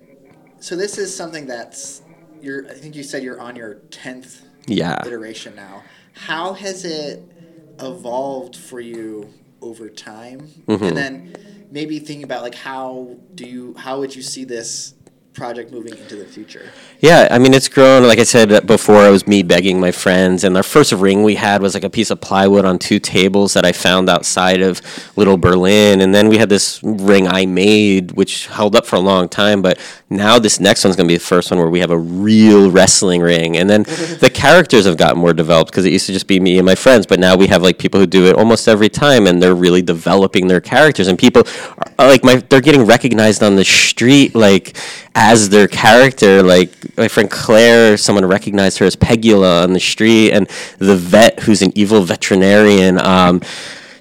so 0.59 0.75
this 0.75 0.97
is 0.97 1.15
something 1.15 1.47
that's 1.47 2.01
you're 2.41 2.69
I 2.69 2.73
think 2.73 2.95
you 2.95 3.03
said 3.03 3.23
you're 3.23 3.39
on 3.39 3.55
your 3.55 3.75
10th 3.89 4.41
yeah. 4.67 5.01
iteration 5.05 5.55
now. 5.55 5.83
How 6.13 6.53
has 6.53 6.85
it 6.85 7.23
evolved 7.79 8.55
for 8.55 8.79
you 8.79 9.33
over 9.61 9.89
time? 9.89 10.41
Mm-hmm. 10.67 10.83
And 10.83 10.97
then 10.97 11.67
maybe 11.71 11.99
thinking 11.99 12.23
about 12.23 12.43
like 12.43 12.55
how 12.55 13.17
do 13.33 13.45
you 13.45 13.73
how 13.75 13.99
would 13.99 14.15
you 14.15 14.21
see 14.21 14.43
this 14.43 14.93
project 15.33 15.71
moving 15.71 15.97
into 15.97 16.15
the 16.15 16.25
future? 16.25 16.71
Yeah, 16.99 17.27
I 17.29 17.39
mean, 17.39 17.53
it's 17.53 17.67
grown. 17.67 18.07
Like 18.07 18.19
I 18.19 18.23
said 18.23 18.65
before, 18.65 19.05
it 19.05 19.11
was 19.11 19.27
me 19.27 19.43
begging 19.43 19.79
my 19.79 19.91
friends. 19.91 20.43
And 20.43 20.55
our 20.55 20.63
first 20.63 20.93
ring 20.93 21.23
we 21.23 21.35
had 21.35 21.61
was 21.61 21.73
like 21.73 21.83
a 21.83 21.89
piece 21.89 22.11
of 22.11 22.21
plywood 22.21 22.65
on 22.65 22.79
two 22.79 22.99
tables 22.99 23.53
that 23.53 23.65
I 23.65 23.71
found 23.71 24.09
outside 24.09 24.61
of 24.61 24.81
Little 25.17 25.37
Berlin. 25.37 26.01
And 26.01 26.13
then 26.13 26.29
we 26.29 26.37
had 26.37 26.49
this 26.49 26.81
ring 26.83 27.27
I 27.27 27.45
made, 27.45 28.13
which 28.13 28.47
held 28.47 28.75
up 28.75 28.85
for 28.85 28.95
a 28.95 29.01
long 29.01 29.27
time. 29.27 29.61
But 29.61 29.79
now 30.09 30.39
this 30.39 30.59
next 30.59 30.83
one's 30.83 30.95
going 30.95 31.07
to 31.07 31.11
be 31.11 31.17
the 31.17 31.23
first 31.23 31.51
one 31.51 31.59
where 31.59 31.69
we 31.69 31.79
have 31.79 31.91
a 31.91 31.97
real 31.97 32.71
wrestling 32.71 33.21
ring. 33.21 33.57
And 33.57 33.69
then 33.69 33.83
the 34.21 34.31
characters 34.33 34.85
have 34.85 34.97
gotten 34.97 35.19
more 35.19 35.33
developed 35.33 35.71
because 35.71 35.85
it 35.85 35.91
used 35.91 36.05
to 36.05 36.13
just 36.13 36.27
be 36.27 36.39
me 36.39 36.57
and 36.57 36.65
my 36.65 36.75
friends. 36.75 37.05
But 37.05 37.19
now 37.19 37.35
we 37.35 37.47
have 37.47 37.63
like 37.63 37.79
people 37.79 37.99
who 37.99 38.07
do 38.07 38.27
it 38.27 38.35
almost 38.35 38.67
every 38.67 38.89
time 38.89 39.27
and 39.27 39.41
they're 39.41 39.55
really 39.55 39.81
developing 39.81 40.47
their 40.47 40.61
characters. 40.61 41.07
And 41.07 41.17
people 41.17 41.43
are 41.99 42.07
like, 42.07 42.23
my, 42.23 42.35
they're 42.35 42.61
getting 42.61 42.85
recognized 42.85 43.43
on 43.43 43.55
the 43.55 43.65
street, 43.65 44.35
like, 44.35 44.77
as 45.23 45.49
their 45.49 45.67
character. 45.69 46.43
Like 46.43 46.97
my 46.97 47.07
friend 47.07 47.31
Claire, 47.31 47.95
someone 47.95 48.25
recognized 48.25 48.77
her 48.79 48.85
as 48.85 48.95
Pegula 48.95 49.63
on 49.63 49.71
the 49.73 49.79
street, 49.79 50.31
and 50.31 50.47
the 50.79 50.97
vet 50.97 51.39
who's 51.41 51.61
an 51.61 51.71
evil 51.75 52.01
veterinarian. 52.03 52.99
Um, 52.99 53.41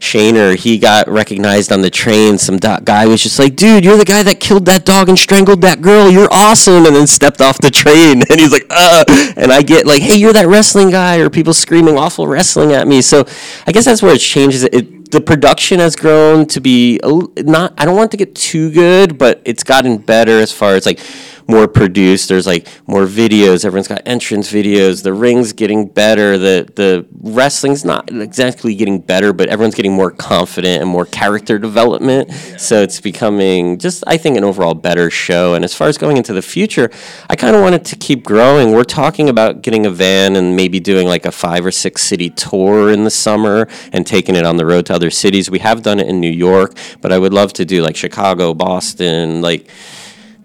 he 0.04 0.78
got 0.78 1.08
recognized 1.08 1.70
on 1.70 1.80
the 1.80 1.88
train. 1.88 2.36
Some 2.36 2.58
do- 2.58 2.80
guy 2.82 3.06
was 3.06 3.22
just 3.22 3.38
like, 3.38 3.54
"Dude, 3.54 3.84
you're 3.84 3.96
the 3.96 4.04
guy 4.04 4.24
that 4.24 4.40
killed 4.40 4.66
that 4.66 4.84
dog 4.84 5.08
and 5.08 5.16
strangled 5.16 5.60
that 5.62 5.80
girl. 5.80 6.10
You're 6.10 6.32
awesome!" 6.32 6.86
And 6.86 6.96
then 6.96 7.06
stepped 7.06 7.40
off 7.40 7.58
the 7.58 7.70
train, 7.70 8.22
and 8.28 8.40
he's 8.40 8.50
like, 8.50 8.66
"Uh," 8.68 9.04
and 9.36 9.52
I 9.52 9.62
get 9.62 9.86
like, 9.86 10.02
"Hey, 10.02 10.16
you're 10.16 10.32
that 10.32 10.48
wrestling 10.48 10.90
guy," 10.90 11.18
or 11.18 11.30
people 11.30 11.54
screaming 11.54 11.96
awful 11.96 12.26
wrestling 12.26 12.72
at 12.72 12.88
me. 12.88 13.00
So, 13.00 13.24
I 13.68 13.70
guess 13.70 13.84
that's 13.84 14.02
where 14.02 14.14
it 14.14 14.20
changes. 14.20 14.64
It 14.64 15.01
the 15.12 15.20
production 15.20 15.78
has 15.78 15.94
grown 15.94 16.46
to 16.46 16.60
be 16.60 16.98
not. 17.36 17.74
I 17.78 17.84
don't 17.84 17.96
want 17.96 18.10
to 18.12 18.16
get 18.16 18.34
too 18.34 18.72
good, 18.72 19.18
but 19.18 19.42
it's 19.44 19.62
gotten 19.62 19.98
better 19.98 20.38
as 20.38 20.52
far 20.52 20.74
as 20.74 20.86
like 20.86 21.00
more 21.48 21.68
produced. 21.68 22.28
There's 22.28 22.46
like 22.46 22.68
more 22.86 23.06
videos. 23.06 23.64
Everyone's 23.64 23.88
got 23.88 24.02
entrance 24.06 24.52
videos. 24.52 25.02
The 25.02 25.12
ring's 25.12 25.52
getting 25.52 25.86
better. 25.86 26.38
The 26.38 26.70
the 26.74 27.06
wrestling's 27.20 27.84
not 27.84 28.10
exactly 28.10 28.74
getting 28.74 29.00
better, 29.00 29.32
but 29.32 29.48
everyone's 29.48 29.74
getting 29.74 29.92
more 29.92 30.10
confident 30.10 30.82
and 30.82 30.90
more 30.90 31.06
character 31.06 31.58
development. 31.58 32.28
Yeah. 32.28 32.56
So 32.56 32.82
it's 32.82 33.00
becoming 33.00 33.78
just 33.78 34.04
I 34.06 34.16
think 34.16 34.36
an 34.36 34.44
overall 34.44 34.74
better 34.74 35.10
show. 35.10 35.54
And 35.54 35.64
as 35.64 35.74
far 35.74 35.88
as 35.88 35.98
going 35.98 36.16
into 36.16 36.32
the 36.32 36.42
future, 36.42 36.90
I 37.28 37.36
kind 37.36 37.56
of 37.56 37.62
want 37.62 37.74
it 37.74 37.84
to 37.86 37.96
keep 37.96 38.24
growing. 38.24 38.72
We're 38.72 38.84
talking 38.84 39.28
about 39.28 39.62
getting 39.62 39.86
a 39.86 39.90
van 39.90 40.36
and 40.36 40.56
maybe 40.56 40.80
doing 40.80 41.06
like 41.06 41.26
a 41.26 41.32
five 41.32 41.64
or 41.64 41.72
six 41.72 42.02
city 42.02 42.30
tour 42.30 42.90
in 42.90 43.04
the 43.04 43.10
summer 43.10 43.68
and 43.92 44.06
taking 44.06 44.36
it 44.36 44.44
on 44.44 44.56
the 44.56 44.66
road 44.66 44.86
to 44.86 44.94
other 44.94 45.10
cities. 45.10 45.50
We 45.50 45.58
have 45.60 45.82
done 45.82 46.00
it 46.00 46.08
in 46.08 46.20
New 46.20 46.30
York, 46.30 46.76
but 47.00 47.12
I 47.12 47.18
would 47.18 47.32
love 47.32 47.52
to 47.54 47.64
do 47.64 47.82
like 47.82 47.96
Chicago, 47.96 48.54
Boston, 48.54 49.40
like 49.40 49.68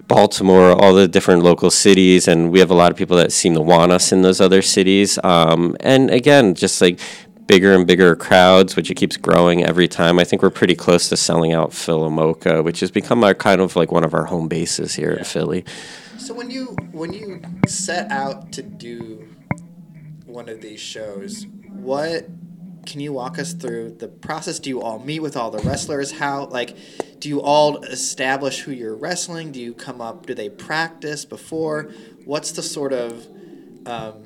Baltimore, 0.08 0.72
all 0.72 0.94
the 0.94 1.08
different 1.08 1.44
local 1.44 1.70
cities, 1.70 2.28
and 2.28 2.52
we 2.52 2.60
have 2.60 2.72
a 2.72 2.74
lot 2.74 2.92
of 2.92 2.98
people 2.98 3.18
that 3.18 3.32
seem 3.32 3.54
to 3.56 3.62
want 3.62 3.92
us 3.92 4.12
in 4.12 4.22
those 4.22 4.40
other 4.40 4.62
cities. 4.62 5.20
Um, 5.24 5.76
and 5.82 6.10
again, 6.10 6.56
just 6.56 6.82
like 6.82 7.00
bigger 7.48 7.74
and 7.74 7.88
bigger 7.88 8.16
crowds, 8.16 8.76
which 8.76 8.92
it 8.92 8.96
keeps 8.96 9.18
growing 9.18 9.64
every 9.64 9.88
time. 9.88 10.20
I 10.20 10.24
think 10.24 10.42
we're 10.42 10.50
pretty 10.50 10.76
close 10.76 11.10
to 11.10 11.18
selling 11.18 11.54
out 11.54 11.72
PhilaMOCA, 11.72 12.64
which 12.64 12.82
has 12.82 12.92
become 12.92 13.24
our 13.24 13.34
kind 13.34 13.62
of 13.62 13.76
like 13.76 13.92
one 13.92 14.04
of 14.04 14.14
our 14.14 14.26
home 14.26 14.48
bases 14.48 14.96
here 14.96 15.12
yeah. 15.12 15.20
in 15.20 15.24
Philly. 15.26 15.66
So 16.18 16.34
when 16.34 16.52
you 16.52 16.76
when 16.92 17.14
you 17.14 17.42
set 17.68 18.12
out 18.12 18.52
to 18.54 18.62
do 18.62 19.28
one 20.26 20.50
of 20.50 20.62
these 20.62 20.80
shows, 20.80 21.48
what 21.70 22.28
can 22.88 23.00
you 23.02 23.14
walk 23.14 23.38
us 23.38 23.54
through 23.54 23.98
the 24.00 24.08
process? 24.08 24.60
Do 24.60 24.70
you 24.70 24.82
all 24.82 24.98
meet 24.98 25.20
with 25.20 25.38
all 25.38 25.52
the 25.52 25.60
wrestlers? 25.60 26.14
How 26.14 26.46
like 26.46 26.76
do 27.20 27.30
you 27.30 27.42
all 27.42 27.84
establish 27.84 28.62
who 28.62 28.72
you're 28.72 28.96
wrestling? 28.96 29.52
Do 29.52 29.60
you 29.60 29.74
come 29.74 30.02
up? 30.02 30.26
Do 30.26 30.34
they 30.34 30.50
practice 30.50 31.26
before? 31.26 31.92
What's 32.26 32.54
the 32.54 32.64
sort 32.64 32.94
of 32.94 33.28
um, 33.86 34.24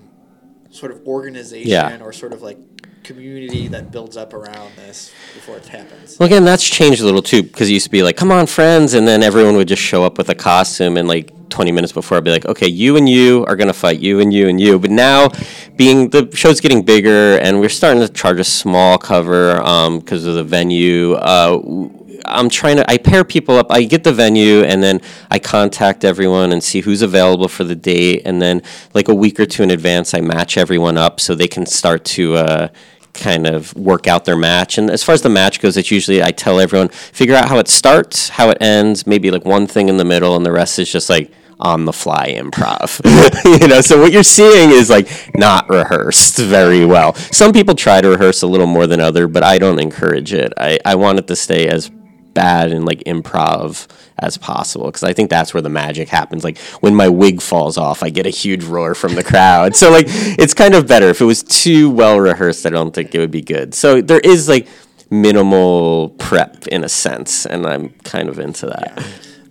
sort 0.69 0.91
of 0.91 1.06
organization 1.06 1.69
yeah. 1.69 2.02
or 2.02 2.13
sort 2.13 2.34
of 2.34 2.41
like 2.41 2.58
community 3.04 3.67
that 3.67 3.91
builds 3.91 4.15
up 4.15 4.34
around 4.34 4.71
this 4.76 5.12
before 5.34 5.58
it 5.58 5.65
happens. 5.65 6.19
Well, 6.19 6.28
again, 6.28 6.45
that's 6.45 6.67
changed 6.67 7.02
a 7.02 7.06
little 7.06 7.24
too 7.24 7.41
because 7.43 7.67
it 7.67 7.74
used 7.74 7.86
to 7.86 7.91
be 7.91 8.04
like, 8.04 8.15
"Come 8.15 8.32
on, 8.32 8.45
friends," 8.45 8.93
and 8.93 9.08
then 9.08 9.24
everyone 9.24 9.56
would 9.56 9.67
just 9.67 9.82
show 9.82 10.04
up 10.04 10.17
with 10.17 10.30
a 10.30 10.36
costume, 10.36 10.97
and 10.97 11.08
like 11.08 11.32
20 11.52 11.72
minutes 11.72 11.94
before, 11.94 12.18
I'd 12.18 12.24
be 12.24 12.32
like, 12.32 12.46
"Okay, 12.46 12.68
you 12.68 12.98
and 12.98 13.08
you 13.08 13.46
are 13.48 13.56
gonna 13.56 13.74
fight, 13.74 14.00
you 14.00 14.20
and 14.20 14.34
you 14.34 14.48
and 14.48 14.60
you." 14.60 14.80
But 14.80 14.92
now, 14.92 15.30
being 15.76 16.10
the 16.10 16.30
show's 16.34 16.60
getting 16.60 16.82
bigger, 16.82 17.38
and 17.38 17.60
we're 17.60 17.70
starting 17.70 18.02
to 18.02 18.10
charge 18.10 18.40
a 18.40 18.44
small 18.44 18.98
cover 18.98 19.56
because 19.56 20.24
um, 20.24 20.30
of 20.30 20.36
the 20.36 20.44
venue. 20.44 21.14
Uh, 21.14 21.90
I'm 22.26 22.50
trying 22.50 22.78
to 22.78 22.90
I 22.90 22.98
pair 22.98 23.24
people 23.24 23.58
up. 23.58 23.72
I 23.72 23.84
get 23.84 24.04
the 24.04 24.14
venue 24.14 24.64
and 24.64 24.82
then 24.82 25.02
I 25.30 25.40
contact 25.40 26.06
everyone 26.06 26.52
and 26.52 26.64
see 26.64 26.82
who's 26.82 27.02
available 27.02 27.48
for 27.48 27.64
the 27.64 27.76
date 27.76 28.24
and 28.26 28.42
then 28.42 28.62
like 28.94 29.08
a 29.08 29.16
week 29.16 29.40
or 29.40 29.46
two 29.46 29.64
in 29.64 29.72
advance 29.72 30.14
I 30.14 30.22
match 30.22 30.58
everyone 30.58 30.98
up 30.98 31.20
so 31.20 31.36
they 31.36 31.48
can 31.48 31.66
start 31.66 32.06
to 32.06 32.36
uh, 32.36 32.68
kind 33.14 33.48
of 33.48 33.76
work 33.76 34.08
out 34.08 34.26
their 34.26 34.38
match. 34.38 34.78
And 34.78 34.90
as 34.90 35.04
far 35.04 35.14
as 35.14 35.22
the 35.22 35.30
match 35.30 35.60
goes, 35.60 35.78
it's 35.78 35.92
usually 35.92 36.24
I 36.24 36.32
tell 36.32 36.60
everyone 36.60 36.90
figure 36.90 37.36
out 37.36 37.50
how 37.50 37.58
it 37.60 37.68
starts, 37.68 38.30
how 38.30 38.50
it 38.50 38.58
ends, 38.62 39.06
maybe 39.06 39.32
like 39.32 39.46
one 39.46 39.68
thing 39.68 39.90
in 39.90 39.98
the 39.98 40.06
middle 40.06 40.36
and 40.36 40.46
the 40.46 40.52
rest 40.52 40.80
is 40.80 40.92
just 40.92 41.10
like 41.10 41.32
on 41.62 41.86
the 41.86 41.93
fly 41.93 42.34
improv. 42.34 43.00
you 43.62 43.67
know, 43.67 43.82
so 43.82 44.00
what 44.00 44.12
you're 44.12 44.24
seeing 44.24 44.71
is 44.71 44.89
like 44.89 45.08
not 45.36 45.69
rehearsed 45.69 46.38
very 46.38 46.86
well. 46.86 47.13
Some 47.15 47.54
people 47.54 47.76
try 47.76 48.02
to 48.02 48.10
rehearse 48.10 48.41
a 48.41 48.47
little 48.47 48.67
more 48.67 48.88
than 48.88 49.00
other, 49.00 49.28
but 49.28 49.43
I 49.43 49.58
don't 49.58 49.80
encourage 49.80 50.34
it. 50.34 50.54
I, 50.58 50.80
I 50.86 50.95
want 50.95 51.19
it 51.19 51.28
to 51.28 51.36
stay 51.36 51.67
as 51.67 51.89
bad 52.34 52.71
and 52.71 52.86
like 52.86 53.00
improv 53.06 53.88
as 54.19 54.38
possible 54.38 54.86
because 54.86 55.04
I 55.04 55.13
think 55.13 55.30
that's 55.30 55.54
where 55.54 55.62
the 55.62 55.69
magic 55.69 56.10
happens. 56.10 56.43
Like 56.43 56.58
when 56.80 56.95
my 56.95 57.10
wig 57.10 57.41
falls 57.41 57.78
off, 57.78 58.04
I 58.04 58.10
get 58.10 58.26
a 58.26 58.30
huge 58.30 58.63
roar 58.63 58.95
from 58.95 59.15
the 59.15 59.24
crowd. 59.24 59.76
so 59.76 59.91
like 59.91 60.06
it's 60.08 60.54
kind 60.54 60.74
of 60.74 60.88
better. 60.88 61.10
If 61.10 61.21
it 61.21 61.26
was 61.26 61.43
too 61.43 61.89
well 61.89 62.19
rehearsed, 62.19 62.65
I 62.65 62.69
don't 62.69 62.93
think 62.93 63.13
it 63.13 63.19
would 63.19 63.32
be 63.32 63.41
good. 63.41 63.74
So 63.74 64.02
there 64.02 64.19
is 64.19 64.47
like 64.47 64.67
minimal 65.10 66.10
prep 66.17 66.67
in 66.67 66.84
a 66.84 66.89
sense, 66.89 67.45
and 67.45 67.65
I'm 67.67 67.89
kind 68.04 68.30
of 68.30 68.39
into 68.39 68.67
that. 68.67 68.93
Yeah. 68.95 69.04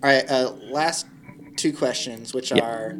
All 0.03 0.09
right, 0.09 0.31
uh, 0.31 0.51
last 0.71 1.05
two 1.55 1.73
questions, 1.73 2.33
which 2.33 2.51
yeah. 2.51 2.63
are, 2.63 2.99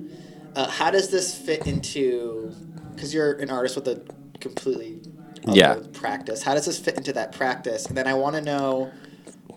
uh, 0.55 0.69
how 0.69 0.91
does 0.91 1.09
this 1.09 1.35
fit 1.35 1.67
into? 1.67 2.53
Because 2.93 3.13
you're 3.13 3.33
an 3.33 3.49
artist 3.49 3.75
with 3.75 3.87
a 3.87 4.03
completely 4.39 5.01
yeah 5.47 5.79
practice. 5.93 6.43
How 6.43 6.53
does 6.53 6.65
this 6.65 6.79
fit 6.79 6.97
into 6.97 7.13
that 7.13 7.31
practice? 7.31 7.85
And 7.85 7.97
then 7.97 8.07
I 8.07 8.13
want 8.13 8.35
to 8.35 8.41
know 8.41 8.91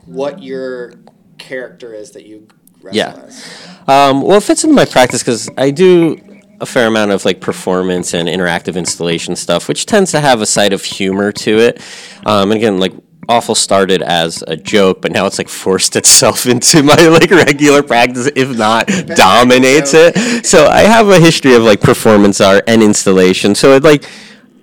what 0.06 0.42
your 0.42 0.94
character 1.38 1.94
is 1.94 2.12
that 2.12 2.26
you 2.26 2.48
wrestle 2.82 2.96
yeah. 2.96 3.24
as. 3.26 3.68
Um, 3.86 4.22
well, 4.22 4.38
it 4.38 4.42
fits 4.42 4.64
into 4.64 4.74
my 4.74 4.84
practice 4.84 5.22
because 5.22 5.48
I 5.56 5.70
do 5.70 6.18
a 6.60 6.66
fair 6.66 6.86
amount 6.86 7.10
of 7.10 7.24
like 7.24 7.40
performance 7.40 8.14
and 8.14 8.28
interactive 8.28 8.76
installation 8.76 9.36
stuff, 9.36 9.68
which 9.68 9.86
tends 9.86 10.10
to 10.12 10.20
have 10.20 10.40
a 10.40 10.46
side 10.46 10.72
of 10.72 10.84
humor 10.84 11.32
to 11.32 11.58
it. 11.58 11.80
Um, 12.24 12.50
and 12.50 12.58
again, 12.58 12.78
like 12.78 12.92
awful 13.28 13.54
started 13.54 14.02
as 14.02 14.42
a 14.46 14.56
joke, 14.56 15.02
but 15.02 15.12
now 15.12 15.26
it's 15.26 15.38
like 15.38 15.48
forced 15.48 15.96
itself 15.96 16.46
into 16.54 16.82
my 16.82 16.96
like 17.08 17.30
regular 17.30 17.82
practice, 17.82 18.30
if 18.34 18.56
not 18.56 18.86
dominates 18.86 19.92
it. 19.94 20.46
So 20.46 20.66
I 20.66 20.80
have 20.80 21.08
a 21.08 21.18
history 21.18 21.54
of 21.54 21.62
like 21.62 21.80
performance 21.80 22.40
art 22.40 22.64
and 22.66 22.82
installation. 22.82 23.54
So 23.54 23.74
it 23.74 23.82
like 23.82 24.04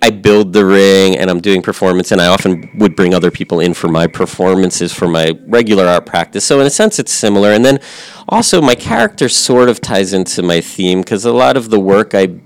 I 0.04 0.10
build 0.10 0.54
the 0.54 0.66
ring 0.66 1.18
and 1.18 1.30
I'm 1.30 1.42
doing 1.42 1.62
performance, 1.62 2.12
and 2.12 2.20
I 2.20 2.28
often 2.28 2.72
would 2.76 2.96
bring 2.96 3.14
other 3.14 3.30
people 3.30 3.60
in 3.60 3.76
for 3.76 3.88
my 3.88 4.08
performances 4.08 4.92
for 4.92 5.08
my 5.08 5.38
regular 5.46 5.86
art 5.86 6.08
practice. 6.08 6.44
So 6.44 6.60
in 6.60 6.66
a 6.66 6.72
sense, 6.72 6.98
it's 6.98 7.12
similar. 7.12 7.52
And 7.52 7.64
then 7.64 7.80
also 8.28 8.62
my 8.62 8.74
character 8.74 9.30
sort 9.30 9.70
of 9.70 9.80
ties 9.80 10.14
into 10.14 10.42
my 10.42 10.60
theme 10.60 11.02
because 11.02 11.24
a 11.24 11.32
lot 11.32 11.56
of 11.56 11.70
the 11.70 11.80
work 11.80 12.16
I 12.16 12.40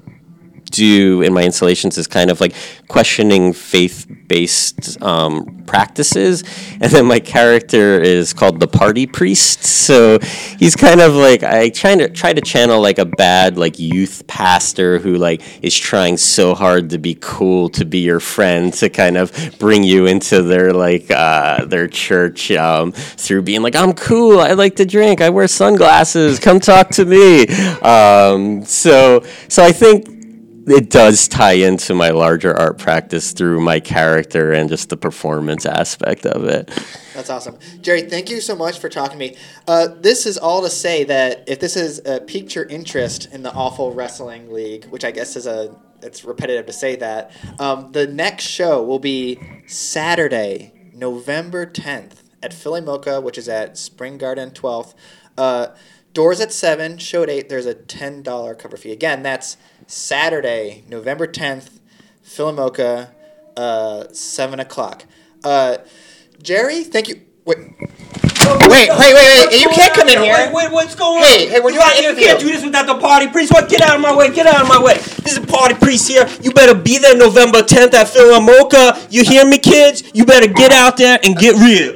do 0.75 1.21
in 1.21 1.33
my 1.33 1.43
installations 1.43 1.97
is 1.97 2.07
kind 2.07 2.29
of 2.29 2.41
like 2.41 2.53
questioning 2.87 3.53
faith 3.53 4.05
based 4.27 5.01
um, 5.01 5.63
practices. 5.65 6.43
And 6.81 6.91
then 6.91 7.05
my 7.05 7.19
character 7.19 8.01
is 8.01 8.33
called 8.33 8.59
the 8.59 8.67
party 8.67 9.05
priest. 9.05 9.63
So 9.63 10.19
he's 10.59 10.75
kind 10.75 11.01
of 11.01 11.13
like, 11.13 11.43
I 11.43 11.69
try 11.69 11.95
to 11.95 12.09
try 12.09 12.33
to 12.33 12.41
channel 12.41 12.81
like 12.81 12.99
a 12.99 13.05
bad 13.05 13.57
like 13.57 13.79
youth 13.79 14.25
pastor 14.27 14.99
who 14.99 15.15
like 15.15 15.41
is 15.63 15.75
trying 15.75 16.17
so 16.17 16.53
hard 16.53 16.89
to 16.91 16.97
be 16.97 17.17
cool, 17.19 17.69
to 17.69 17.85
be 17.85 17.99
your 17.99 18.19
friend, 18.19 18.73
to 18.75 18.89
kind 18.89 19.17
of 19.17 19.31
bring 19.59 19.83
you 19.83 20.05
into 20.05 20.41
their 20.41 20.73
like, 20.73 21.09
uh, 21.11 21.65
their 21.65 21.87
church 21.87 22.51
um, 22.51 22.91
through 22.91 23.43
being 23.43 23.61
like, 23.61 23.75
I'm 23.75 23.93
cool, 23.93 24.39
I 24.39 24.53
like 24.53 24.75
to 24.77 24.85
drink, 24.85 25.21
I 25.21 25.29
wear 25.29 25.47
sunglasses, 25.47 26.39
come 26.39 26.59
talk 26.59 26.89
to 26.91 27.05
me. 27.05 27.47
Um, 27.81 28.65
so, 28.65 29.23
so 29.47 29.63
I 29.63 29.71
think 29.71 30.14
it 30.67 30.89
does 30.89 31.27
tie 31.27 31.53
into 31.53 31.93
my 31.93 32.09
larger 32.09 32.55
art 32.55 32.77
practice 32.77 33.33
through 33.33 33.61
my 33.61 33.79
character 33.79 34.51
and 34.51 34.69
just 34.69 34.89
the 34.89 34.97
performance 34.97 35.65
aspect 35.65 36.25
of 36.25 36.45
it. 36.45 36.67
That's 37.13 37.29
awesome. 37.29 37.57
Jerry, 37.81 38.03
thank 38.03 38.29
you 38.29 38.41
so 38.41 38.55
much 38.55 38.79
for 38.79 38.89
talking 38.89 39.17
to 39.17 39.17
me. 39.17 39.37
Uh, 39.67 39.87
this 39.99 40.25
is 40.25 40.37
all 40.37 40.61
to 40.61 40.69
say 40.69 41.03
that 41.05 41.43
if 41.47 41.59
this 41.59 41.75
has 41.75 42.01
uh, 42.05 42.19
piqued 42.27 42.55
your 42.55 42.65
interest 42.65 43.31
in 43.31 43.43
the 43.43 43.53
Awful 43.53 43.93
Wrestling 43.93 44.51
League, 44.51 44.85
which 44.85 45.05
I 45.05 45.11
guess 45.11 45.35
is 45.35 45.47
a 45.47 45.75
it's 46.01 46.23
repetitive 46.23 46.65
to 46.67 46.73
say 46.73 46.95
that, 46.97 47.31
um, 47.59 47.91
the 47.91 48.07
next 48.07 48.43
show 48.43 48.83
will 48.83 48.99
be 48.99 49.39
Saturday, 49.65 50.73
November 50.93 51.65
10th 51.65 52.23
at 52.43 52.51
PhilaMOCA, 52.51 53.23
which 53.23 53.37
is 53.37 53.49
at 53.49 53.77
Spring 53.77 54.17
Garden 54.17 54.51
12th. 54.51 54.93
Uh, 55.37 55.67
doors 56.13 56.39
at 56.39 56.53
7, 56.53 56.97
show 56.97 57.23
at 57.23 57.29
8. 57.29 57.49
There's 57.49 57.65
a 57.65 57.75
$10 57.75 58.59
cover 58.59 58.77
fee. 58.77 58.91
Again, 58.91 59.23
that's 59.23 59.57
Saturday, 59.87 60.83
November 60.89 61.27
10th, 61.27 61.79
PhilaMOCA, 62.25 63.09
uh, 63.55 64.05
7 64.11 64.59
o'clock. 64.59 65.05
Uh, 65.43 65.77
Jerry, 66.41 66.83
thank 66.83 67.07
you. 67.07 67.21
Wait. 67.45 67.57
Wait, 68.45 68.69
wait, 68.69 68.89
wait, 68.89 69.49
wait! 69.49 69.59
You 69.59 69.69
can't 69.69 69.93
come 69.93 70.07
in 70.07 70.21
here. 70.21 70.33
Wait, 70.33 70.53
wait, 70.53 70.71
what's 70.71 70.93
going 70.93 71.17
on? 71.17 71.23
hey, 71.23 71.59
we're 71.59 71.71
you, 71.71 71.79
doing 71.79 72.05
an 72.05 72.17
you 72.17 72.25
can't 72.25 72.39
do 72.39 72.47
this 72.47 72.63
without 72.63 72.85
the 72.85 72.99
party 72.99 73.27
priest. 73.27 73.51
What? 73.51 73.69
Get 73.69 73.81
out 73.81 73.95
of 73.95 74.01
my 74.01 74.15
way! 74.15 74.31
Get 74.31 74.45
out 74.45 74.61
of 74.61 74.67
my 74.67 74.81
way! 74.81 74.95
This 74.95 75.33
is 75.33 75.37
a 75.37 75.47
party 75.47 75.73
priest 75.73 76.07
here. 76.07 76.27
You 76.43 76.51
better 76.51 76.75
be 76.75 76.99
there 76.99 77.17
November 77.17 77.61
10th 77.61 77.93
at 77.95 78.07
PhilaMOCA. 78.07 79.11
You 79.11 79.23
hear 79.23 79.45
me, 79.45 79.57
kids? 79.57 80.03
You 80.13 80.25
better 80.25 80.47
get 80.47 80.71
out 80.71 80.97
there 80.97 81.17
and 81.23 81.35
get 81.35 81.55
real. 81.55 81.95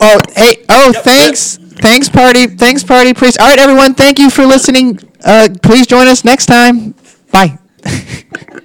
Oh, 0.00 0.20
hey, 0.36 0.64
oh, 0.68 0.92
thanks. 0.92 1.56
Thanks, 1.56 2.08
party. 2.08 2.46
Thanks, 2.46 2.84
party 2.84 3.14
priest. 3.14 3.40
All 3.40 3.48
right, 3.48 3.58
everyone, 3.58 3.94
thank 3.94 4.18
you 4.18 4.30
for 4.30 4.46
listening. 4.46 5.00
Uh, 5.24 5.48
please 5.62 5.86
join 5.86 6.06
us 6.06 6.24
next 6.24 6.46
time. 6.46 6.94
Bye. 7.38 7.56